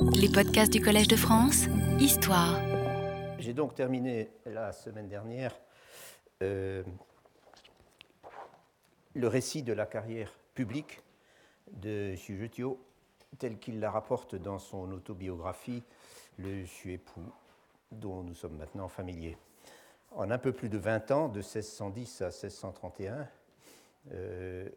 [0.00, 1.66] Les podcasts du Collège de France,
[1.98, 2.60] Histoire.
[3.38, 5.54] J'ai donc terminé la semaine dernière
[6.42, 6.82] euh,
[9.14, 11.00] le récit de la carrière publique
[11.72, 12.80] de Sujetio
[13.38, 15.82] tel qu'il la rapporte dans son autobiographie
[16.38, 17.32] Le Suépoux,
[17.90, 19.36] dont nous sommes maintenant familiers.
[20.12, 23.28] En un peu plus de 20 ans, de 1610 à 1631,
[24.12, 24.68] euh,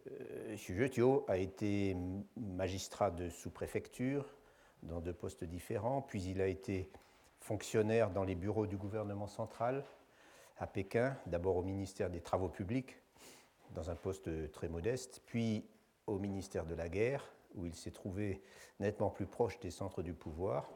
[1.27, 1.95] a été
[2.35, 4.25] magistrat de sous-préfecture
[4.83, 6.89] dans deux postes différents, puis il a été
[7.39, 9.83] fonctionnaire dans les bureaux du gouvernement central
[10.57, 12.97] à Pékin, d'abord au ministère des Travaux publics,
[13.73, 15.65] dans un poste très modeste, puis
[16.07, 18.41] au ministère de la Guerre, où il s'est trouvé
[18.79, 20.69] nettement plus proche des centres du pouvoir.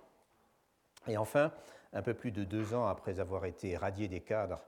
[1.07, 1.51] Et enfin,
[1.93, 4.62] un peu plus de deux ans après avoir été radié des cadres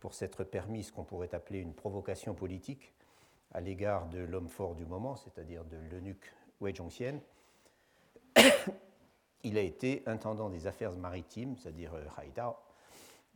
[0.00, 2.92] pour s'être permis ce qu'on pourrait appeler une provocation politique
[3.52, 6.74] à l'égard de l'homme fort du moment, c'est-à-dire de l'eunuque Wei
[9.44, 12.56] il a été intendant des affaires maritimes, c'est-à-dire euh, Haïda,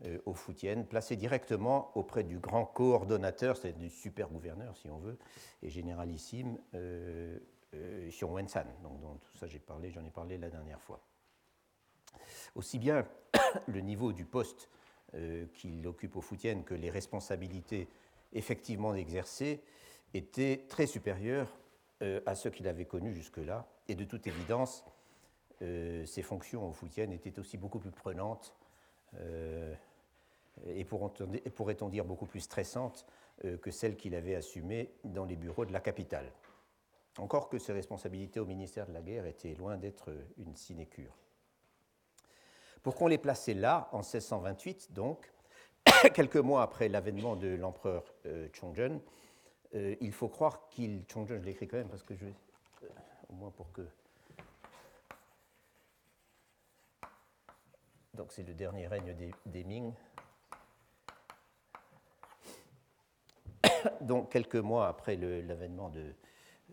[0.04, 4.98] euh, au Foutienne, placé directement auprès du grand coordonnateur, c'est du super gouverneur si on
[4.98, 5.16] veut,
[5.62, 7.38] et généralissime euh,
[7.72, 8.66] euh, Wensan.
[8.82, 11.00] Donc, dont tout ça j'ai parlé, j'en ai parlé la dernière fois.
[12.54, 13.06] Aussi bien
[13.66, 14.68] le niveau du poste
[15.54, 17.88] qu'il occupe au Foutienne que les responsabilités
[18.34, 19.62] effectivement exercées
[20.12, 21.48] étaient très supérieures
[22.26, 24.84] à ceux qu'il avait connus jusque-là, et de toute évidence,
[25.60, 28.54] ses fonctions au Foutienne étaient aussi beaucoup plus prenantes
[29.20, 29.74] euh,
[30.74, 33.06] et pourrait-on dire beaucoup plus stressantes
[33.44, 36.32] euh, que celles qu'il avait assumées dans les bureaux de la capitale.
[37.18, 41.14] Encore que ses responsabilités au ministère de la Guerre étaient loin d'être une sinécure.
[42.82, 45.30] Pour qu'on les plaçait là, en 1628 donc,
[46.14, 49.00] quelques mois après l'avènement de l'empereur euh, Chongzhen,
[50.00, 51.04] il faut croire qu'il...
[51.06, 52.24] Chongzhen, je l'écris quand même parce que je...
[53.28, 53.86] au moins pour que
[58.26, 59.14] Donc c'est le dernier règne
[59.46, 59.92] des, Ming.
[64.00, 66.12] Donc quelques mois après l'avènement de,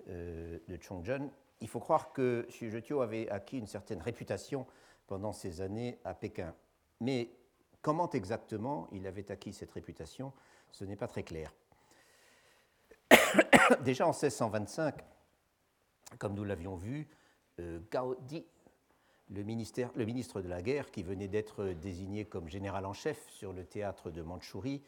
[0.09, 1.29] euh, Chongzhen,
[1.61, 4.65] il faut croire que Xu Zhetio avait acquis une certaine réputation
[5.05, 6.55] pendant ces années à Pékin.
[7.01, 7.29] Mais
[7.83, 10.33] comment exactement il avait acquis cette réputation,
[10.71, 11.53] ce n'est pas très clair.
[13.83, 14.95] Déjà en 1625,
[16.17, 17.07] comme nous l'avions vu,
[17.59, 18.43] euh, Gao Di
[19.29, 23.65] le, ministre de la Guerre, qui venait d'être désigné comme général en chef sur le
[23.65, 24.81] théâtre de Mandchourie,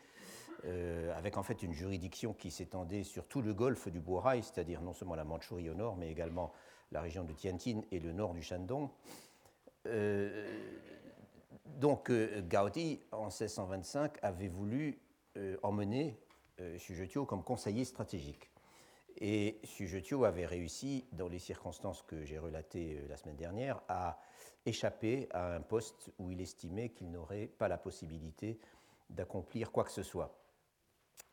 [0.66, 4.82] euh, avec en fait une juridiction qui s'étendait sur tout le golfe du Bohai, c'est-à-dire
[4.82, 6.54] non seulement la Mandchourie au nord, mais également
[6.92, 8.90] la région de Tianjin et le nord du Shandong.
[9.88, 10.48] Euh,
[11.66, 15.00] donc euh, Gaudi, en 1625, avait voulu
[15.64, 16.18] emmener
[16.78, 18.50] Xu comme conseiller stratégique.
[19.18, 24.20] Et Sujetio avait réussi, dans les circonstances que j'ai relatées euh, la semaine dernière, à
[24.66, 28.60] échapper à un poste où il estimait qu'il n'aurait pas la possibilité
[29.10, 30.38] d'accomplir quoi que ce soit.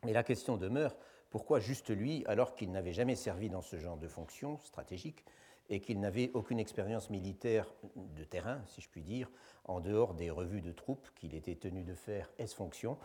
[0.05, 0.95] Mais la question demeure,
[1.29, 5.25] pourquoi juste lui, alors qu'il n'avait jamais servi dans ce genre de fonction stratégique
[5.69, 9.29] et qu'il n'avait aucune expérience militaire de terrain, si je puis dire,
[9.65, 12.97] en dehors des revues de troupes qu'il était tenu de faire S-fonction,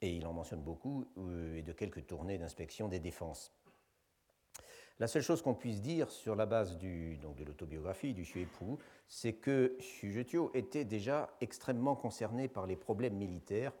[0.00, 3.52] et il en mentionne beaucoup, euh, et de quelques tournées d'inspection des défenses.
[4.98, 9.76] La seule chose qu'on puisse dire sur la base de l'autobiographie du Xuepou, c'est que
[9.78, 10.24] Xu
[10.54, 13.72] était déjà extrêmement concerné par les problèmes militaires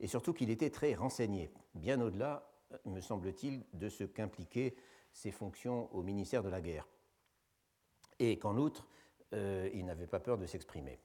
[0.00, 2.46] et surtout qu'il était très renseigné, bien au-delà,
[2.84, 4.74] me semble-t-il, de ce qu'impliquaient
[5.12, 6.86] ses fonctions au ministère de la Guerre.
[8.18, 8.86] Et qu'en outre,
[9.32, 10.98] euh, il n'avait pas peur de s'exprimer.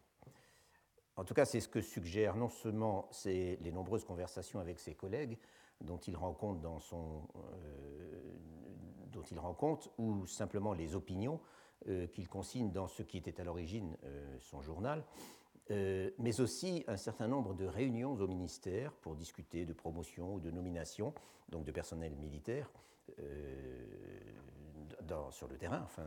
[1.16, 5.38] En tout cas, c'est ce que suggèrent non seulement les nombreuses conversations avec ses collègues,
[5.84, 5.86] euh,
[9.12, 11.40] dont il rend compte, ou simplement les opinions
[11.88, 15.04] euh, qu'il consigne dans ce qui était à l'origine euh, son journal,
[15.68, 20.52] mais aussi un certain nombre de réunions au ministère pour discuter de promotion ou de
[20.52, 21.12] nomination,
[21.50, 22.72] donc de personnel militaire
[25.32, 26.06] sur le terrain, enfin,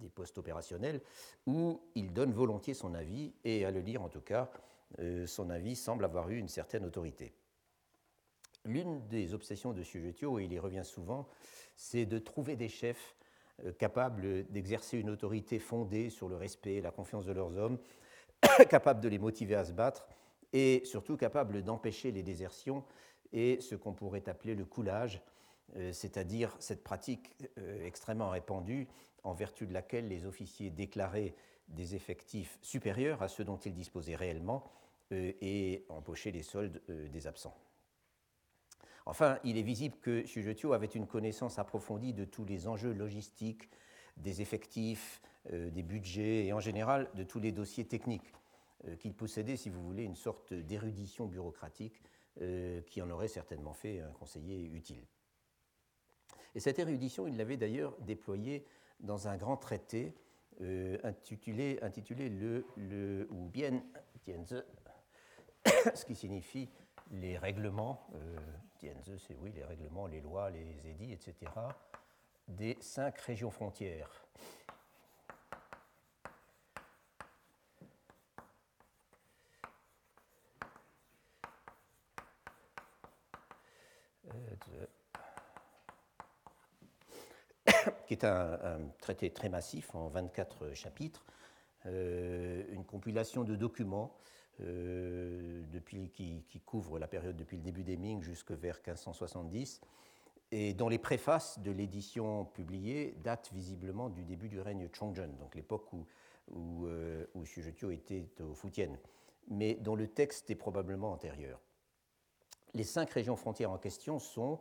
[0.00, 1.02] des postes opérationnels,
[1.46, 4.50] où il donne volontiers son avis, et à le lire en tout cas,
[5.26, 7.34] son avis semble avoir eu une certaine autorité.
[8.68, 11.26] L'une des obsessions de Sujetio, et il y revient souvent,
[11.74, 13.16] c'est de trouver des chefs
[13.64, 17.78] euh, capables d'exercer une autorité fondée sur le respect et la confiance de leurs hommes,
[18.68, 20.06] capables de les motiver à se battre
[20.52, 22.84] et surtout capables d'empêcher les désertions
[23.32, 25.22] et ce qu'on pourrait appeler le coulage,
[25.76, 28.86] euh, c'est-à-dire cette pratique euh, extrêmement répandue
[29.22, 31.34] en vertu de laquelle les officiers déclaraient
[31.68, 34.70] des effectifs supérieurs à ceux dont ils disposaient réellement
[35.10, 37.56] et empochaient les soldes des absents.
[39.08, 43.70] Enfin, il est visible que Sujetio avait une connaissance approfondie de tous les enjeux logistiques,
[44.18, 48.34] des effectifs, des budgets et en général de tous les dossiers techniques,
[48.98, 52.02] qu'il possédait, si vous voulez, une sorte d'érudition bureaucratique
[52.86, 55.02] qui en aurait certainement fait un conseiller utile.
[56.54, 58.66] Et cette érudition, il l'avait d'ailleurs déployée
[59.00, 60.12] dans un grand traité
[61.02, 61.80] intitulé,
[62.76, 63.82] le ou bien
[64.22, 64.62] Tienze,
[65.94, 66.68] ce qui signifie
[67.10, 68.06] les règlements,
[68.80, 71.34] c'est oui, les règlements, les lois, les édits, etc.,
[72.46, 74.24] des cinq régions frontières.
[84.26, 84.86] Euh,
[88.06, 91.24] qui est un, traité très massif en 24 chapitres,
[91.86, 94.16] euh, une compilation de documents
[94.60, 99.80] euh, depuis, qui, couvre la période depuis le début des Ming jusqu'à vers 1570,
[100.50, 105.54] et dont les préfaces de l'édition publiée datent visiblement du début du règne Chongzhen, donc
[105.54, 106.06] l'époque où,
[106.50, 107.44] où, euh, où
[107.90, 108.96] était au Fujian,
[109.48, 111.60] mais dont le texte est probablement antérieur.
[112.74, 114.58] Les cinq régions frontières en question sont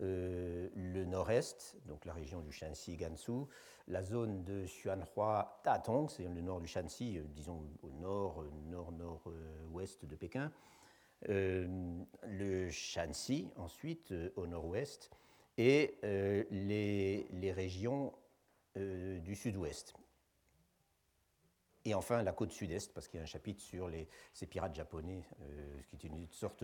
[0.00, 3.46] euh, le nord-est, donc la région du Shanxi, Gansu,
[3.88, 8.50] la zone de Xuanhua, Tatong, c'est le nord du Shanxi, euh, disons au nord, euh,
[8.70, 10.52] nord-nord-ouest de Pékin,
[11.22, 15.10] le Shanxi ensuite au nord-ouest,
[15.56, 18.12] et les, les, régions
[18.76, 19.94] du sud-ouest.
[21.88, 23.90] Et enfin, la côte sud-est, parce qu'il y a un chapitre sur
[24.34, 26.62] ces pirates japonais, euh, qui est une sorte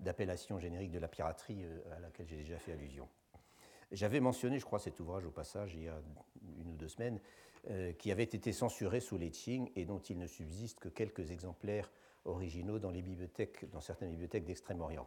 [0.00, 3.06] d'appellation générique de la piraterie euh, à laquelle j'ai déjà fait allusion.
[3.92, 6.00] J'avais mentionné, je crois, cet ouvrage au passage il y a
[6.58, 7.20] une ou deux semaines,
[7.68, 11.30] euh, qui avait été censuré sous les Qing et dont il ne subsiste que quelques
[11.30, 11.92] exemplaires
[12.24, 15.06] originaux dans, les bibliothèques, dans certaines bibliothèques d'Extrême-Orient,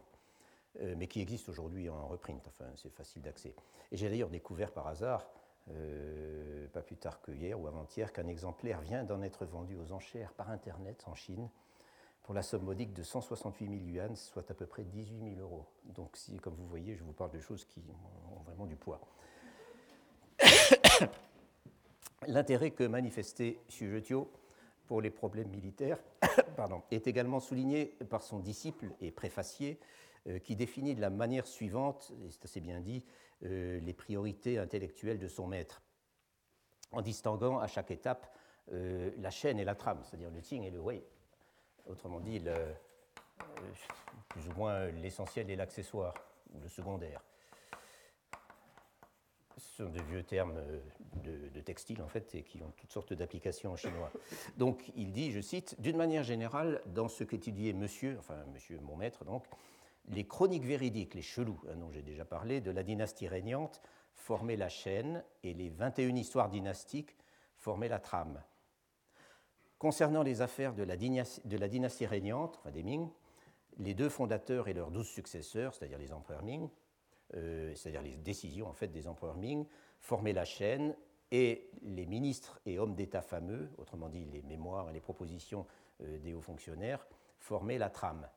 [0.96, 3.56] mais qui existent aujourd'hui en reprint, enfin c'est facile d'accès.
[3.90, 5.28] Et j'ai d'ailleurs découvert par hasard
[5.70, 9.92] euh, pas plus tard que hier ou avant-hier, qu'un exemplaire vient d'en être vendu aux
[9.92, 11.48] enchères par Internet en Chine
[12.22, 15.66] pour la somme modique de 168 000 yuan, soit à peu près 18 000 euros.
[15.86, 19.00] Donc, comme vous voyez, je vous parle de choses qui ont vraiment du poids.
[22.26, 24.02] L'intérêt que manifestait Xu
[24.86, 25.98] pour les problèmes militaires
[26.56, 29.78] pardon, est également souligné par son disciple et préfacier,
[30.26, 33.04] euh, qui définit de la manière suivante, et c'est assez bien dit,
[33.42, 35.82] les priorités intellectuelles de son maître,
[36.92, 38.34] en distinguant à chaque étape
[38.72, 41.02] euh, la chaîne et la trame, c'est-à-dire le ting et le wei.
[41.86, 42.72] Autrement dit, euh,
[44.28, 46.14] plus ou moins l'essentiel et l'accessoire,
[46.52, 47.22] ou le secondaire.
[49.56, 50.60] Ce sont de vieux termes
[51.22, 54.10] de, textile, en fait, et qui ont toutes sortes d'applications en chinois.
[54.56, 58.96] Donc, il dit, je cite, D'une manière générale, dans ce qu'étudiait monsieur, enfin, monsieur mon
[58.96, 59.44] maître, donc,
[60.10, 63.82] les chroniques véridiques, les chelous, hein, dont j'ai déjà parlé, de la dynastie régnante
[64.14, 67.16] formaient la chaîne et les 21 histoires dynastiques
[67.56, 68.42] formaient la trame.
[69.78, 73.08] Concernant les affaires de la dynastie, régnante, enfin des Ming,
[73.78, 76.68] les deux fondateurs et leurs douze successeurs, c'est-à-dire les empereurs Ming,
[77.34, 79.66] euh, c'est-à-dire les décisions en fait des empereurs Ming,
[80.00, 80.96] formaient la chaîne
[81.30, 85.66] et les ministres et hommes d'État fameux, autrement dit les mémoires et les propositions
[86.00, 87.06] euh, des hauts fonctionnaires,
[87.38, 88.28] formaient la trame.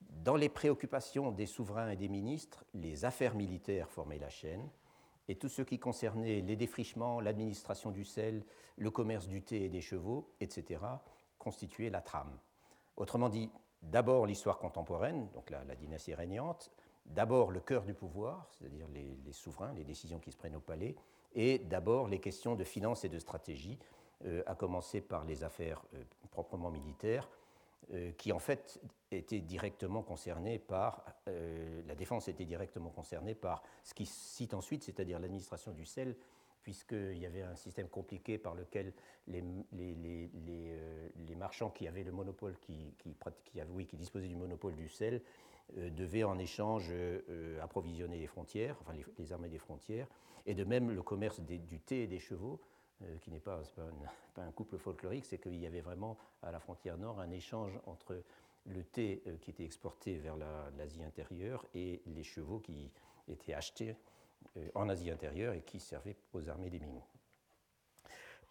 [0.00, 4.68] Dans les préoccupations des souverains et des ministres, les affaires militaires formaient la chaîne,
[5.28, 8.44] et tout ce qui concernait les défrichements, l'administration du sel,
[8.76, 10.80] le commerce du thé et des chevaux, etc.,
[11.38, 12.38] constituait la trame.
[12.96, 13.50] Autrement dit,
[13.82, 16.70] d'abord l'histoire contemporaine, donc la, dynastie régnante,
[17.06, 20.96] d'abord le cœur du pouvoir, c'est-à-dire les, souverains, les décisions qui se prennent au palais,
[21.34, 23.78] et d'abord les questions de finance et de stratégie,
[24.24, 27.28] euh, à commencer par les affaires euh, proprement militaires,
[28.16, 28.80] qui en fait
[29.10, 34.84] était directement concerné par, euh, la défense était directement concernée par ce qui cite ensuite,
[34.84, 36.16] c'est-à-dire l'administration du sel,
[36.62, 38.92] puisqu'il y avait un système compliqué par lequel
[39.26, 39.42] les,
[39.72, 44.36] les, les, euh, les marchands qui avaient le monopole, qui, qui, qui, qui disposaient du
[44.36, 45.22] monopole du sel,
[45.76, 46.90] devaient en échange
[47.60, 50.08] approvisionner les frontières, enfin les, armées des frontières,
[50.46, 52.77] et de même le commerce du thé et des chevaux euh,
[53.20, 53.62] qui n'est pas,
[54.36, 58.22] un couple folklorique, c'est qu'il y avait vraiment à la frontière nord un échange entre
[58.66, 60.36] le thé euh, qui était exporté vers
[60.76, 62.90] l'Asie intérieure et les chevaux qui
[63.28, 63.96] étaient achetés
[64.56, 67.00] euh, en Asie intérieure et qui servaient aux armées des Ming.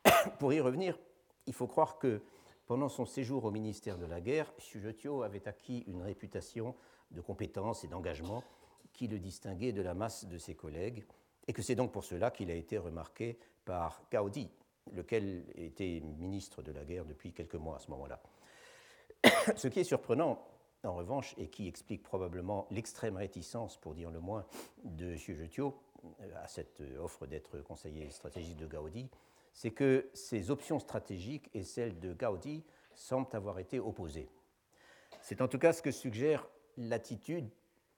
[0.40, 0.98] Pour y revenir,
[1.46, 2.22] il faut croire que
[2.66, 4.80] pendant son séjour au ministère de la Guerre, Xu
[5.24, 6.76] avait acquis une réputation
[7.12, 8.44] de compétence et d'engagement
[8.92, 11.06] qui le distinguait de la masse de ses collègues,
[11.48, 14.50] et que c'est donc pour cela qu'il a été remarqué par Gaudi,
[14.94, 18.22] lequel était ministre de la guerre depuis quelques mois à ce moment-là.
[19.58, 20.48] Ce qui est surprenant,
[20.86, 24.46] en revanche, et qui explique probablement l'extrême réticence, pour dire le moins,
[24.86, 25.78] de Xu Zhetio
[26.42, 29.10] à cette offre d'être conseiller stratégique de Gaudi,
[29.52, 32.64] c'est que ces options stratégiques et celles de Gaudi
[32.96, 34.30] semblent avoir été opposées.
[35.22, 36.48] C'est en tout cas ce que suggère
[36.78, 37.50] l'attitude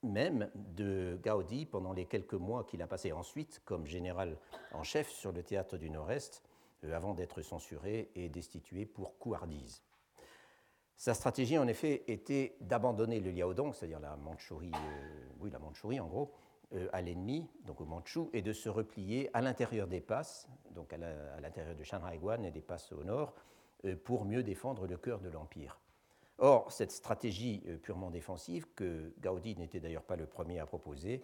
[0.03, 4.37] même de Gaudi pendant les quelques mois qu'il a passés ensuite comme général
[4.73, 6.43] en chef sur le théâtre du Nord-Est,
[6.85, 9.83] euh, avant d'être censuré et destitué pour couardise.
[10.95, 15.99] Sa stratégie, en effet, était d'abandonner le Liaodong, c'est-à-dire la Mandchourie, euh, oui, la Mandchourie
[15.99, 16.33] en gros,
[16.73, 20.93] euh, à l'ennemi, donc au Mandchou, et de se replier à l'intérieur des passes, donc
[20.93, 20.97] à
[21.41, 23.33] l'intérieur de Shanhaiguan et des passes au nord,
[24.03, 25.79] pour mieux défendre le cœur de l'Empire.
[26.41, 31.22] Or, cette stratégie euh, purement défensive, que Gaudi n'était d'ailleurs pas le premier à proposer,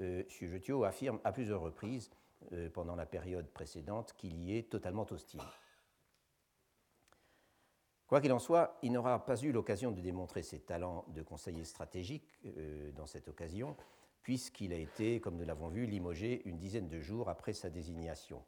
[0.00, 2.10] euh, Sujetio affirme à plusieurs reprises
[2.52, 5.42] euh, pendant la période précédente qu'il y est totalement hostile.
[8.06, 11.64] Quoi qu'il en soit, il n'aura pas eu l'occasion de démontrer ses talents de conseiller
[11.64, 12.38] stratégique
[12.94, 13.76] dans cette occasion,
[14.22, 18.44] puisqu'il a été, comme nous l'avons vu, limogé une dizaine de jours après sa désignation.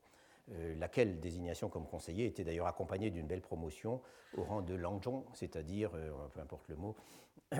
[0.52, 4.00] Euh, laquelle désignation comme conseiller était d'ailleurs accompagnée d'une belle promotion
[4.36, 6.94] au rang de Langzhong, c'est-à-dire, euh, peu importe le mot,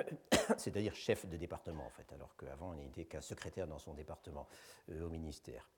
[0.57, 4.47] c'est-à-dire chef de département en fait, alors qu'avant il n'était qu'un secrétaire dans son département
[4.93, 5.69] euh, au ministère.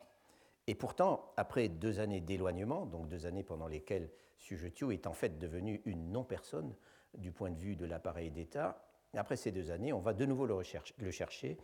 [0.66, 5.38] Et pourtant, après deux années d'éloignement, donc deux années pendant lesquelles Sujetio est en fait
[5.38, 6.74] devenu une non-personne
[7.14, 8.84] du point de vue de l'appareil d'État,
[9.14, 11.56] après ces deux années, on va de nouveau le, chercher,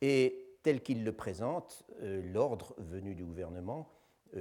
[0.00, 3.90] et tel qu'il le présente, l'ordre venu du gouvernement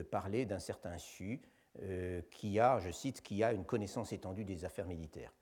[0.01, 1.41] parler d'un certain Su
[1.81, 5.33] euh, qui a, je cite, qui a une connaissance étendue des affaires militaires.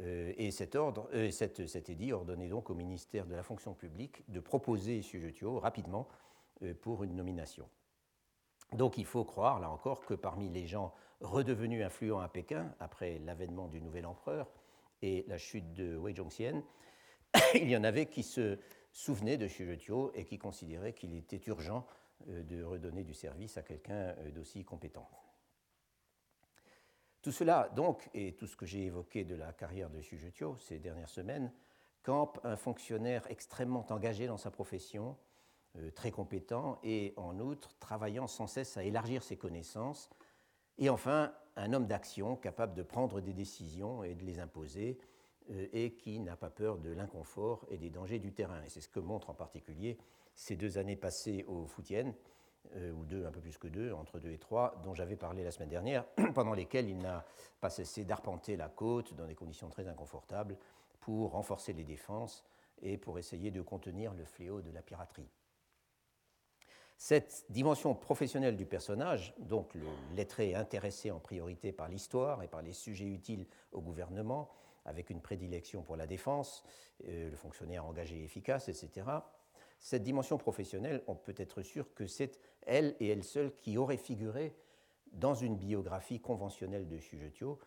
[0.00, 4.22] Euh, et cet, ordre, cet, cet, édit ordonnait donc au ministère de la fonction publique
[4.30, 6.08] de proposer Sujetio rapidement
[6.80, 7.68] pour une nomination.
[8.72, 13.18] Donc il faut croire, là encore, que parmi les gens redevenus influents à Pékin, après
[13.20, 14.48] l'avènement du nouvel empereur
[15.02, 16.62] et la chute de Wei Zhongxian,
[17.54, 18.58] il y en avait qui se
[18.92, 21.92] souvenaient de Sujetio et qui considéraient qu'il était urgent euh,
[22.26, 25.08] de redonner du service à quelqu'un euh, d'aussi compétent.
[27.22, 30.78] Tout cela, donc, et tout ce que j'ai évoqué de la carrière de Sujetio ces
[30.78, 31.52] dernières semaines,
[32.02, 35.16] campe un fonctionnaire extrêmement engagé dans sa profession,
[35.76, 40.08] euh, très compétent et, en outre, travaillant sans cesse à élargir ses connaissances,
[40.78, 44.98] et enfin, un homme d'action capable de prendre des décisions et de les imposer,
[45.72, 48.62] et qui n'a pas peur de l'inconfort et des dangers du terrain.
[48.64, 49.98] Et c'est ce que montre en particulier
[50.38, 52.14] ces deux années passées au Foutienne,
[52.76, 55.42] euh, ou deux, un peu plus que deux, entre deux et trois, dont j'avais parlé
[55.42, 56.04] la semaine dernière,
[56.34, 57.26] pendant lesquelles il n'a
[57.60, 60.56] pas cessé d'arpenter la côte dans des conditions très inconfortables
[61.00, 62.44] pour renforcer les défenses
[62.82, 65.28] et pour essayer de contenir le fléau de la piraterie.
[66.96, 72.62] Cette dimension professionnelle du personnage, donc le lettré intéressé en priorité par l'histoire et par
[72.62, 74.50] les sujets utiles au gouvernement,
[74.84, 76.62] avec une prédilection pour la défense,
[77.08, 79.04] euh, le fonctionnaire engagé et efficace, etc.,
[79.78, 83.96] cette dimension professionnelle, on peut être sûr que c'est elle et elle seule qui aurait
[83.96, 84.54] figuré
[85.12, 87.58] dans une biographie conventionnelle de Sujetio,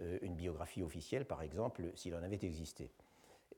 [0.00, 2.90] euh, une biographie officielle par exemple, s'il en avait existé.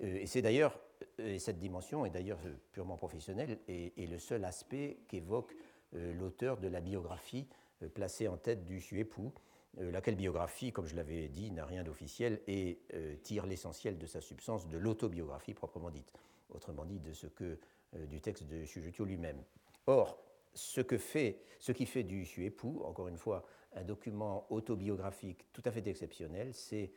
[0.03, 0.79] Euh, et c'est d'ailleurs,
[1.21, 2.41] euh, cette dimension est d'ailleurs
[2.73, 5.55] purement professionnelle et, le seul aspect qu'évoque
[5.93, 7.49] l'auteur de la biographie
[7.95, 9.33] placée en tête du Suépou,
[9.77, 12.79] laquelle biographie, comme je l'avais dit, n'a rien d'officiel et
[13.25, 16.13] tire l'essentiel de sa substance de l'autobiographie proprement dite,
[16.51, 17.59] autrement dit de ce que
[18.09, 19.43] du texte de Sujetio lui-même.
[19.87, 20.23] Or,
[20.55, 23.45] ce, que fait, ce qui fait du Suépou, encore une fois,
[23.75, 26.93] un document autobiographique tout à fait exceptionnel, c'est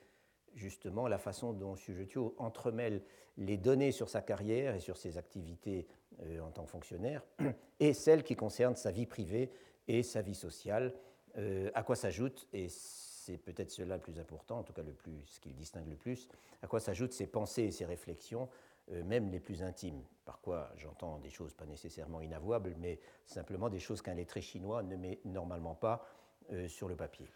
[0.55, 3.01] justement la façon dont Sujetio entremêle
[3.37, 5.87] les données sur sa carrière et sur ses activités
[6.21, 7.23] euh, en tant que fonctionnaire
[7.79, 9.51] et celles qui concernent sa vie privée
[9.87, 10.93] et sa vie sociale,
[11.37, 14.93] euh, à quoi s'ajoute, et c'est peut-être cela le plus important, en tout cas le
[14.93, 16.29] plus, ce qui le distingue le plus,
[16.61, 18.47] à quoi s'ajoutent ses pensées et ses réflexions euh,
[18.89, 20.03] même les plus intimes.
[20.25, 24.83] Par quoi j'entends des choses pas nécessairement inavouables, mais simplement des choses qu'un lettré chinois
[24.83, 26.05] ne met normalement pas
[26.51, 27.29] euh, sur le papier.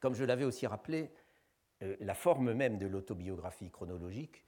[0.00, 1.10] Comme je l'avais aussi rappelé,
[1.82, 4.44] euh, la forme même de l'autobiographie chronologique,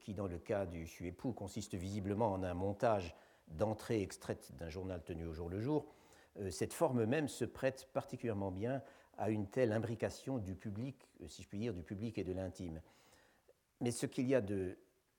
[0.00, 3.16] qui dans le cas du Suépou consiste visiblement en un montage
[3.48, 5.94] d'entrées extraites d'un journal tenu au jour le jour,
[6.50, 8.82] cette forme même se prête particulièrement bien
[9.16, 12.82] à une telle imbrication du public, si je puis dire, du public et de l'intime.
[13.80, 14.76] Mais ce qu'il y a de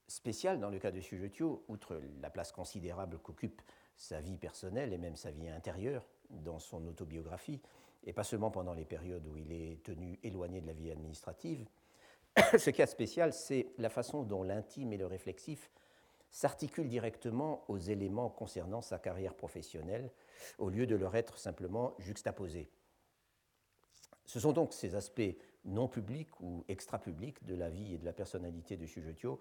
[0.08, 3.62] spécial dans le cas de Sujetio, outre la place considérable qu'occupe
[3.96, 7.60] sa vie personnelle et même sa vie intérieure dans son autobiographie,
[8.04, 11.66] et pas seulement pendant les périodes où il est tenu éloigné de la vie administrative,
[12.58, 15.70] ce est spécial, c'est la façon dont l'intime et le réflexif
[16.30, 20.10] s'articulent directement aux éléments concernant sa carrière professionnelle,
[20.58, 22.70] au lieu de leur être simplement juxtaposés.
[24.24, 28.14] Ce sont donc ces aspects non publics ou extra-publics de la vie et de la
[28.14, 29.38] personnalité de Sujetio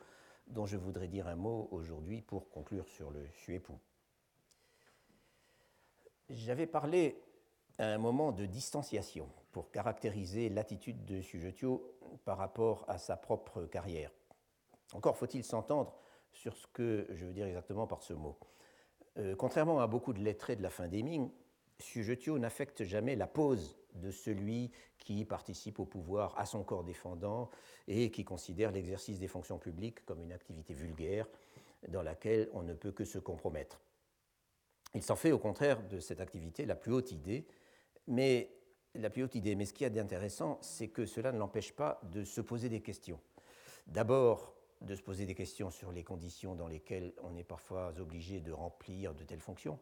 [0.47, 3.77] dont je voudrais dire un mot aujourd'hui pour conclure sur le Suépou.
[6.29, 7.21] J'avais parlé
[7.79, 14.11] un moment de distanciation pour caractériser l'attitude de Sujetio par rapport à sa propre carrière.
[14.93, 15.93] Encore faut-il s'entendre
[16.31, 18.37] sur ce que je veux dire exactement par ce mot.
[19.17, 21.29] Euh, contrairement à beaucoup de lettrés de la fin des Ming,
[21.79, 27.49] Sujetio n'affecte jamais la pose de celui qui participe au pouvoir à son corps défendant
[27.87, 31.27] et qui considère l'exercice des fonctions publiques comme une activité vulgaire
[31.87, 33.81] dans laquelle on ne peut que se compromettre.
[34.93, 37.45] Il s'en fait au contraire de cette activité la plus haute idée,
[38.07, 38.51] mais
[38.95, 39.55] la plus haute idée.
[39.55, 42.81] Mais ce qui est d'intéressant, c'est que cela ne l'empêche pas de se poser des
[42.81, 43.19] questions.
[43.87, 48.39] D'abord, de se poser des questions sur les conditions dans lesquelles on est parfois obligé
[48.39, 49.79] de remplir de telles fonctions,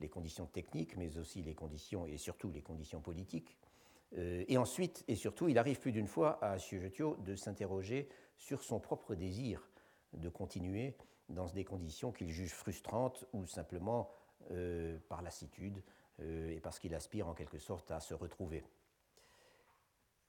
[0.00, 3.56] les conditions techniques, mais aussi les conditions et surtout les conditions politiques.
[4.16, 8.62] Euh, et ensuite, et surtout, il arrive plus d'une fois à Sujetio de s'interroger sur
[8.62, 9.68] son propre désir
[10.14, 10.96] de continuer
[11.28, 14.10] dans des conditions qu'il juge frustrantes ou simplement
[14.50, 15.82] euh, par lassitude
[16.20, 18.64] euh, et parce qu'il aspire en quelque sorte à se retrouver.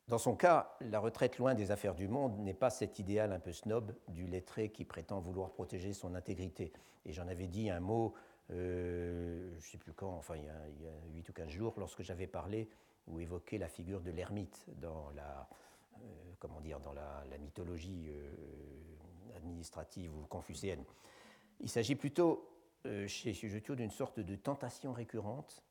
[0.09, 3.39] Dans son cas, la retraite loin des affaires du monde n'est pas cet idéal un
[3.39, 6.73] peu snob du lettré qui prétend vouloir protéger son intégrité.
[7.05, 8.15] Et j'en avais dit un mot,
[8.51, 11.74] euh, je ne sais plus quand, enfin il y, a, il 8 ou 15 jours,
[11.77, 12.70] lorsque j'avais parlé
[13.08, 15.48] ou évoqué la figure de l'ermite dans la,
[15.98, 16.06] euh,
[16.39, 18.32] comment dire, dans la, mythologie euh,
[19.36, 20.84] administrative ou confucéenne.
[21.60, 22.46] Il s'agit plutôt
[23.08, 25.65] chez Sujetio d'une sorte de tentation récurrente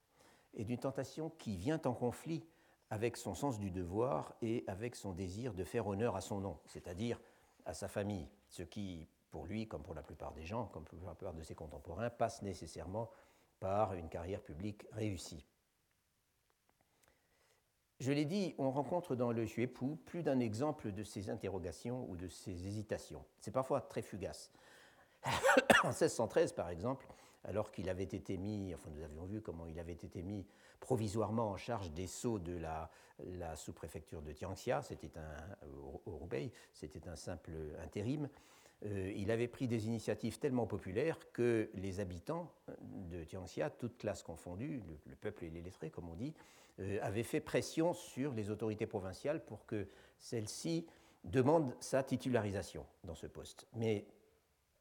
[0.52, 2.44] et d'une tentation qui vient en conflit
[2.90, 6.58] avec son sens du devoir et avec son désir de faire honneur à son nom,
[6.66, 7.18] c'est-à-dire
[7.64, 11.06] à sa famille, ce qui, pour lui, comme pour la plupart des gens, comme pour
[11.06, 13.10] la plupart de ses contemporains, passe nécessairement
[13.60, 15.44] par une carrière publique réussie.
[18.00, 22.16] Je l'ai dit, on rencontre dans le Chuépou plus d'un exemple de ces interrogations ou
[22.16, 23.24] de ces hésitations.
[23.40, 24.52] C'est parfois très fugace.
[25.82, 27.08] en 1613, par exemple,
[27.42, 30.46] alors qu'il avait été mis, enfin nous avions vu comment il avait été mis
[30.78, 32.90] provisoirement en charge des sceaux de la,
[33.56, 35.66] sous-préfecture de Tianxia, c'était un,
[36.06, 36.28] au,
[36.72, 37.50] c'était un simple
[37.82, 38.28] intérim.
[38.86, 42.52] Euh, il avait pris des initiatives tellement populaires que les habitants
[43.10, 46.34] de Tianxia, toutes classes confondues, le, peuple et les lettrés comme on dit,
[46.78, 49.88] euh, avaient fait pression sur les autorités provinciales pour que
[50.20, 50.86] celles-ci
[51.24, 53.66] demandent sa titularisation dans ce poste.
[53.74, 54.06] Mais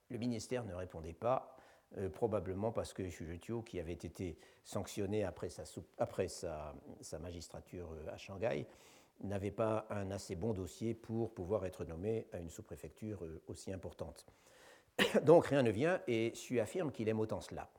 [0.10, 1.58] le ministère ne répondait pas
[1.98, 6.76] euh, probablement parce que Xujetio, qui avait été sanctionné après sa,
[7.20, 8.68] magistrature à Shanghai,
[9.22, 13.72] n'avait pas un assez bon dossier pour pouvoir être nommé à une sous-préfecture euh, aussi
[13.72, 14.26] importante.
[15.24, 17.70] Donc rien ne vient et Xu affirme qu'il aime autant cela.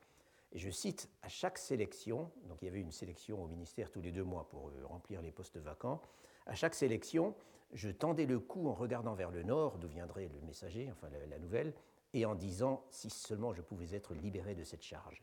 [0.53, 4.01] Et je cite, à chaque sélection, donc il y avait une sélection au ministère tous
[4.01, 6.01] les deux mois pour remplir les postes vacants,
[6.47, 7.35] à chaque sélection,
[7.75, 11.39] je tendais le cou en regardant vers le nord, d'où viendrait le messager, enfin la
[11.39, 11.75] nouvelle,
[12.15, 15.23] et en disant si seulement je pouvais être libéré de cette charge.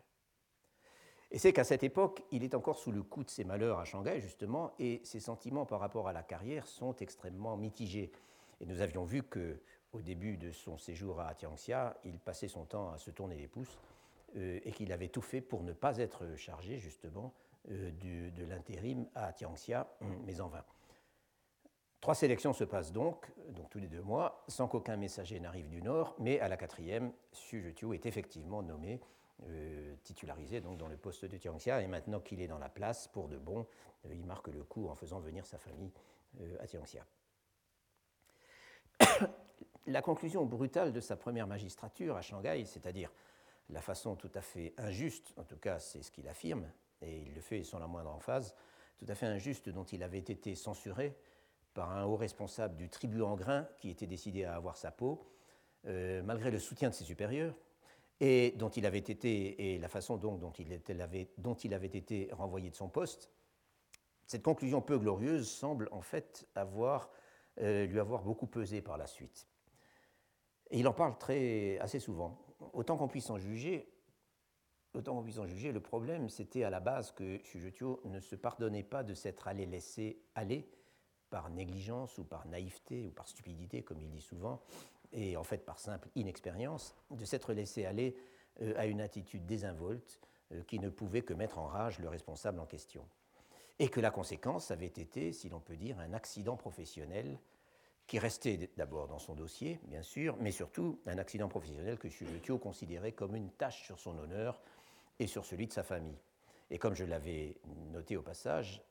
[1.35, 3.83] Et c'est qu'à cette époque, il est encore sous le coup de ses malheurs à
[3.83, 8.13] Shanghai, justement, et ses sentiments par rapport à la carrière sont extrêmement mitigés.
[8.61, 9.59] Et nous avions vu que,
[9.91, 13.49] au début de son séjour à Tianxia, il passait son temps à se tourner les
[13.49, 13.77] pouces
[14.37, 17.33] euh, et qu'il avait tout fait pour ne pas être chargé, justement,
[17.69, 19.89] euh, de l'intérim à Tianxia,
[20.25, 20.63] mais en vain.
[21.99, 25.81] Trois sélections se passent donc, donc tous les deux mois, sans qu'aucun messager n'arrive du
[25.81, 29.01] Nord, mais à la quatrième, Xu est effectivement nommé,
[29.43, 33.09] euh, titularisé donc dans le poste de Tianxia, et maintenant qu'il est dans la place,
[33.09, 33.67] pour de bon,
[34.05, 35.91] euh, il marque le coup en faisant venir sa famille
[36.39, 37.05] euh, à Tianxia.
[39.87, 43.11] la conclusion brutale de sa première magistrature à Shanghai, c'est-à-dire
[43.69, 46.71] la façon tout à fait injuste, en tout cas c'est ce qu'il affirme,
[47.01, 48.55] et il le fait sans la moindre emphase,
[48.97, 51.13] tout à fait injuste dont il avait été censuré
[51.73, 55.29] par un haut responsable du tribut en grain qui était décidé à avoir sa peau,
[55.83, 57.53] malgré le soutien de ses supérieurs,
[58.19, 61.87] et dont il avait été, et la façon donc dont il, avait, dont il avait
[61.87, 63.31] été renvoyé de son poste,
[64.25, 67.09] cette conclusion peu glorieuse semble en fait avoir,
[67.59, 69.47] euh, lui avoir beaucoup pesé par la suite.
[70.71, 72.39] Il en parle très, assez souvent.
[72.73, 73.93] Autant qu'on puisse en juger,
[74.93, 78.35] autant qu'on puisse en juger, le problème c'était à la base que Sujetio ne se
[78.35, 80.71] pardonnait pas de s'être allé laisser aller
[81.29, 84.61] par négligence ou par naïveté ou par stupidité, comme il dit souvent,
[85.13, 88.15] et en fait par simple inexpérience, de s'être laissé aller
[88.61, 90.19] euh, à une attitude désinvolte
[90.51, 93.05] euh, qui ne pouvait que mettre en rage le responsable en question.
[93.79, 97.37] Et que la conséquence avait été, si l'on peut dire, un accident professionnel
[98.07, 102.57] qui restait d'abord dans son dossier, bien sûr, mais surtout un accident professionnel que Chulutio
[102.57, 104.61] considérait comme une tâche sur son honneur
[105.19, 106.19] et sur celui de sa famille.
[106.69, 107.57] Et comme je l'avais
[107.91, 108.83] noté au passage,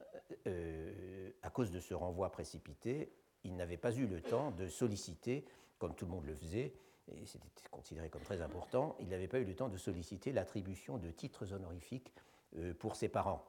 [0.46, 3.12] euh, à cause de ce renvoi précipité,
[3.44, 5.44] il n'avait pas eu le temps de solliciter,
[5.78, 6.74] comme tout le monde le faisait,
[7.12, 10.98] et c'était considéré comme très important, il n'avait pas eu le temps de solliciter l'attribution
[10.98, 12.12] de titres honorifiques
[12.56, 13.44] euh, pour ses parents.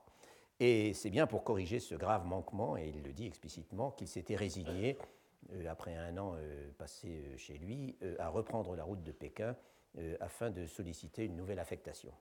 [0.60, 4.36] Et c'est bien pour corriger ce grave manquement, et il le dit explicitement, qu'il s'était
[4.36, 4.98] résigné,
[5.54, 9.56] euh, après un an euh, passé chez lui, à reprendre la route de Pékin
[10.20, 12.12] afin de solliciter une nouvelle affectation.